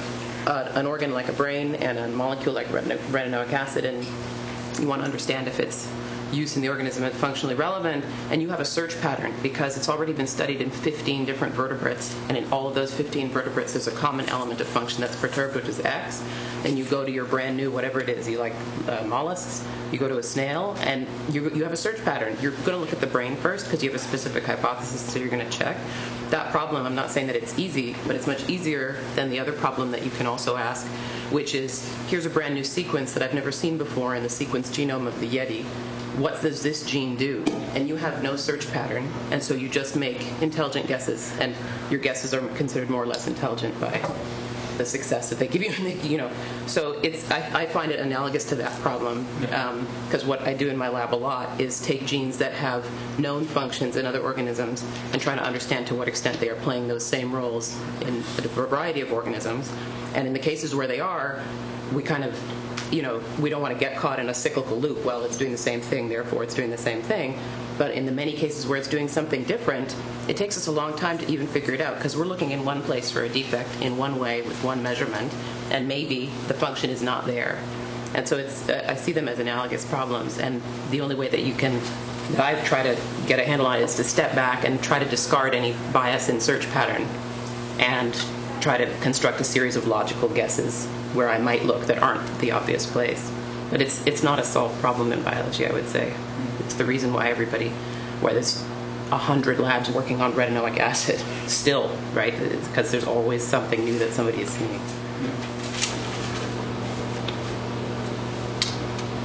[0.46, 4.06] a an organ like a brain and a molecule like retinoic acid, and
[4.78, 5.88] you want to understand if it's
[6.32, 9.88] use in the organism as functionally relevant, and you have a search pattern because it's
[9.88, 13.86] already been studied in 15 different vertebrates, and in all of those 15 vertebrates, there's
[13.86, 16.22] a common element of function that's perturbed, which is X.
[16.64, 18.54] And you go to your brand new whatever it is, you like
[18.88, 22.36] uh, mollusks, you go to a snail, and you, you have a search pattern.
[22.42, 25.20] You're going to look at the brain first because you have a specific hypothesis, so
[25.20, 25.76] you're going to check.
[26.30, 29.52] That problem, I'm not saying that it's easy, but it's much easier than the other
[29.52, 30.84] problem that you can also ask,
[31.30, 34.68] which is here's a brand new sequence that I've never seen before in the sequence
[34.68, 35.64] genome of the Yeti
[36.20, 37.44] what does this gene do?
[37.74, 41.54] And you have no search pattern, and so you just make intelligent guesses, and
[41.90, 44.00] your guesses are considered more or less intelligent by
[44.78, 45.70] the success that they give you.
[46.02, 46.30] you know,
[46.66, 50.70] so it's I, I find it analogous to that problem because um, what I do
[50.70, 52.88] in my lab a lot is take genes that have
[53.18, 56.88] known functions in other organisms and try to understand to what extent they are playing
[56.88, 59.70] those same roles in a variety of organisms.
[60.14, 61.42] And in the cases where they are,
[61.92, 62.38] we kind of
[62.90, 65.04] you know, we don't want to get caught in a cyclical loop.
[65.04, 67.38] Well, it's doing the same thing, therefore it's doing the same thing.
[67.76, 69.94] But in the many cases where it's doing something different,
[70.26, 72.64] it takes us a long time to even figure it out because we're looking in
[72.64, 75.32] one place for a defect in one way with one measurement,
[75.70, 77.58] and maybe the function is not there.
[78.14, 81.54] And so it's, I see them as analogous problems, and the only way that you
[81.54, 81.80] can
[82.32, 85.06] that I try to get a handle on is to step back and try to
[85.06, 87.06] discard any bias in search pattern
[87.78, 88.12] and
[88.60, 92.52] try to construct a series of logical guesses where I might look that aren't the
[92.52, 93.30] obvious place.
[93.70, 96.14] But it's it's not a solved problem in biology, I would say.
[96.60, 97.70] It's the reason why everybody,
[98.20, 98.64] why there's
[99.10, 102.38] a hundred labs working on retinoic acid still, right?
[102.38, 104.80] Because there's always something new that somebody is seeing.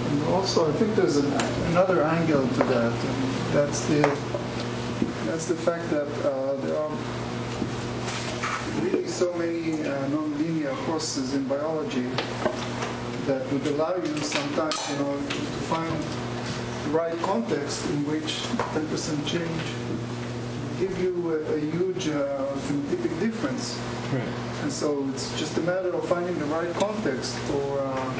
[0.09, 1.31] And also, I think there's an,
[1.71, 2.93] another angle to that.
[2.93, 4.01] And that's the
[5.25, 6.97] that's the fact that uh, there are
[9.13, 12.09] so many uh, nonlinear processes in biology
[13.27, 15.35] that would allow you sometimes, you know, to
[15.69, 16.03] find
[16.85, 18.41] the right context in which
[18.73, 19.65] 10% change
[20.79, 23.79] give you a, a huge uh, phenotypic difference.
[24.11, 24.21] Right.
[24.63, 28.11] And so it's just a matter of finding the right context for uh,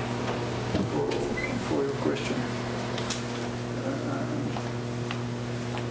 [0.93, 1.11] for,
[1.67, 2.37] for, your question.
[3.83, 4.25] Uh,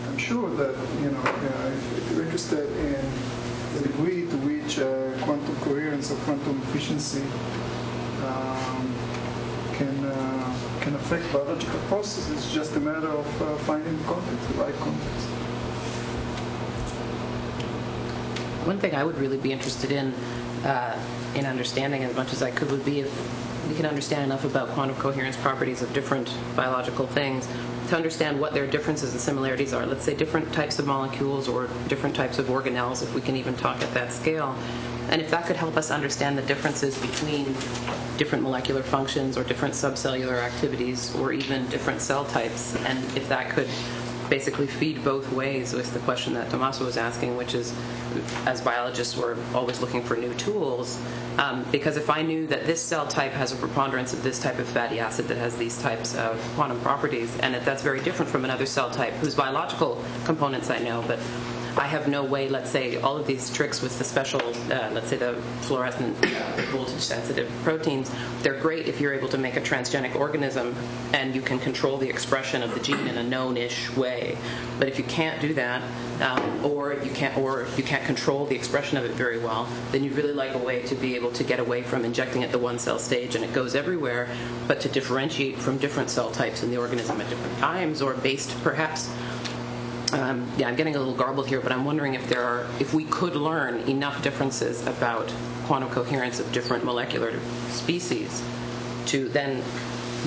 [0.09, 3.42] I'm sure that you know if, if you're interested in
[3.75, 7.23] the degree to which uh, quantum coherence or quantum efficiency
[8.25, 8.95] um,
[9.75, 12.31] can uh, can affect biological processes.
[12.45, 15.27] It's just a matter of uh, finding context, the right context.
[18.67, 20.15] One thing I would really be interested in
[20.65, 20.99] uh,
[21.35, 24.69] in understanding as much as I could would be if we can understand enough about
[24.71, 27.47] quantum coherence properties of different biological things
[27.89, 29.87] to understand what their differences and similarities are.
[29.87, 33.57] Let's say different types of molecules or different types of organelles, if we can even
[33.57, 34.57] talk at that scale.
[35.11, 37.55] And if that could help us understand the differences between
[38.17, 43.51] different molecular functions or different subcellular activities or even different cell types, and if that
[43.51, 43.69] could
[44.33, 47.75] basically feed both ways was the question that Tommaso was asking, which is,
[48.47, 50.99] as biologists, we're always looking for new tools.
[51.37, 54.59] Um, because if I knew that this cell type has a preponderance of this type
[54.59, 58.31] of fatty acid that has these types of quantum properties, and that that's very different
[58.31, 61.19] from another cell type whose biological components I know, but
[61.77, 65.09] I have no way, let's say, all of these tricks with the special, uh, let's
[65.09, 66.15] say the fluorescent
[66.71, 68.11] voltage sensitive proteins,
[68.43, 70.75] they're great if you're able to make a transgenic organism
[71.15, 74.37] and you can control the expression of the gene in a known ish way.
[74.79, 75.83] But if you can't do that,
[76.21, 80.05] um, or you can't, or you can't control the expression of it very well, then
[80.05, 82.59] you'd really like a way to be able to get away from injecting at the
[82.59, 84.29] one cell stage and it goes everywhere,
[84.69, 88.55] but to differentiate from different cell types in the organism at different times, or based
[88.63, 89.11] perhaps
[90.13, 92.93] um, yeah, I'm getting a little garbled here, but I'm wondering if there are, if
[92.93, 95.33] we could learn enough differences about
[95.65, 97.39] quantum coherence of different molecular
[97.71, 98.43] species
[99.07, 99.63] to then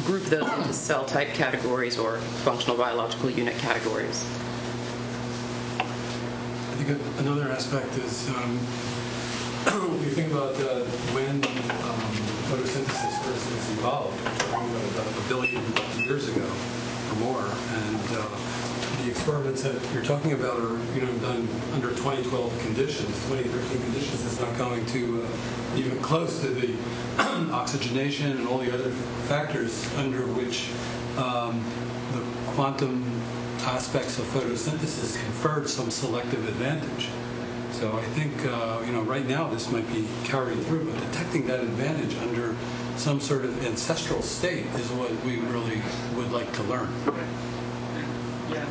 [0.06, 4.26] group those into cell type categories or functional biological unit categories.
[5.80, 8.60] I think another aspect is um,
[10.04, 10.84] you think about uh,
[11.14, 12.02] when um,
[12.50, 15.64] photosynthesis, first evolved, about a billion
[16.04, 16.46] years ago
[17.10, 18.65] or more, and uh,
[19.06, 23.08] the experiments that you're talking about are you know done under 2012 conditions.
[23.30, 26.76] 2013 conditions It's not going to uh, even close to the
[27.54, 28.90] oxygenation and all the other
[29.28, 30.70] factors under which
[31.18, 31.64] um,
[32.14, 33.04] the quantum
[33.62, 37.10] aspects of photosynthesis conferred some selective advantage.
[37.74, 41.46] So I think uh, you know right now this might be carried through, but detecting
[41.48, 42.56] that advantage under
[42.98, 45.82] some sort of ancestral state is what we really
[46.16, 46.90] would like to learn.
[48.50, 48.66] Yeah.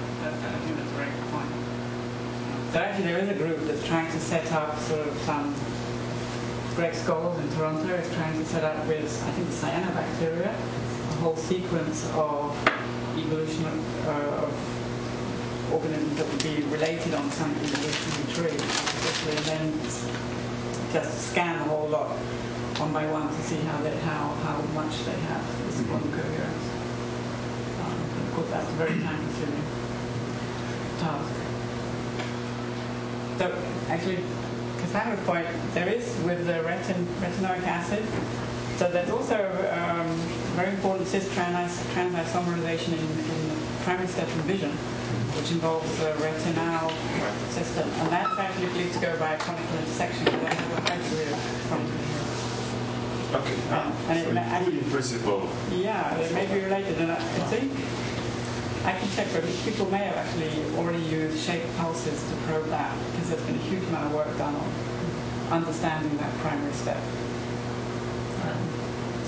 [2.75, 5.55] So actually there is a group that's trying to set up sort of some,
[6.75, 11.37] Greg Scholes in Toronto is trying to set up with, I think, cyanobacteria, a whole
[11.37, 12.51] sequence of
[13.17, 19.81] evolution of, uh, of organisms that would be related on some evolutionary tree, and then
[20.93, 22.11] just scan the whole lot
[22.83, 26.67] one by one to see how they, how, how much they have this quantum coherence.
[27.87, 29.63] Um, of course, that's a very time-consuming
[30.99, 31.54] task.
[33.39, 33.53] So
[33.89, 34.19] actually,
[35.27, 38.05] point, there is with the retin, retinoic acid,
[38.77, 39.37] so there's also
[39.71, 40.07] um,
[40.55, 44.71] very important cis transisomerization in, in the primary step of vision,
[45.37, 46.91] which involves the retinal
[47.51, 50.27] system, and that's actually believed to go by a conical intersection.
[50.27, 50.61] That's
[50.91, 51.25] actually
[53.35, 53.55] Okay.
[53.71, 55.49] um, and it, so ma- including principle.
[55.73, 57.71] yeah, it may be related, and I I think
[58.85, 62.95] I can check, but people may have actually already used shape pulses to probe that
[63.13, 64.71] because there's been a huge amount of work done on
[65.51, 66.99] understanding that primary step.
[68.45, 68.59] Um,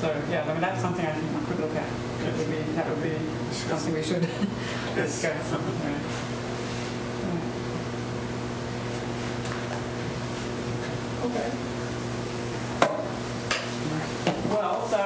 [0.00, 1.88] so yeah, I mean that's something I think we could look at.
[2.20, 3.16] That would be that would be
[3.52, 4.28] something we should
[4.94, 5.52] discuss.
[5.86, 7.32] Yeah.
[11.24, 11.50] Okay.
[14.50, 14.98] Well, so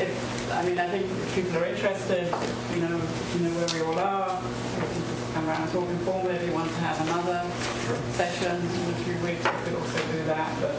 [0.00, 2.26] if I mean, I think people are interested,
[2.72, 2.94] you know,
[3.34, 4.40] you know where we all are.
[4.78, 6.36] We can just come around and talk informally.
[6.36, 7.42] If you want to have another
[8.14, 10.54] session in a few weeks, we could also do that.
[10.60, 10.78] But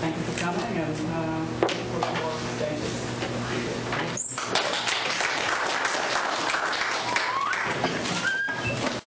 [0.00, 3.33] thank you for coming, and uh, look forward to more stages.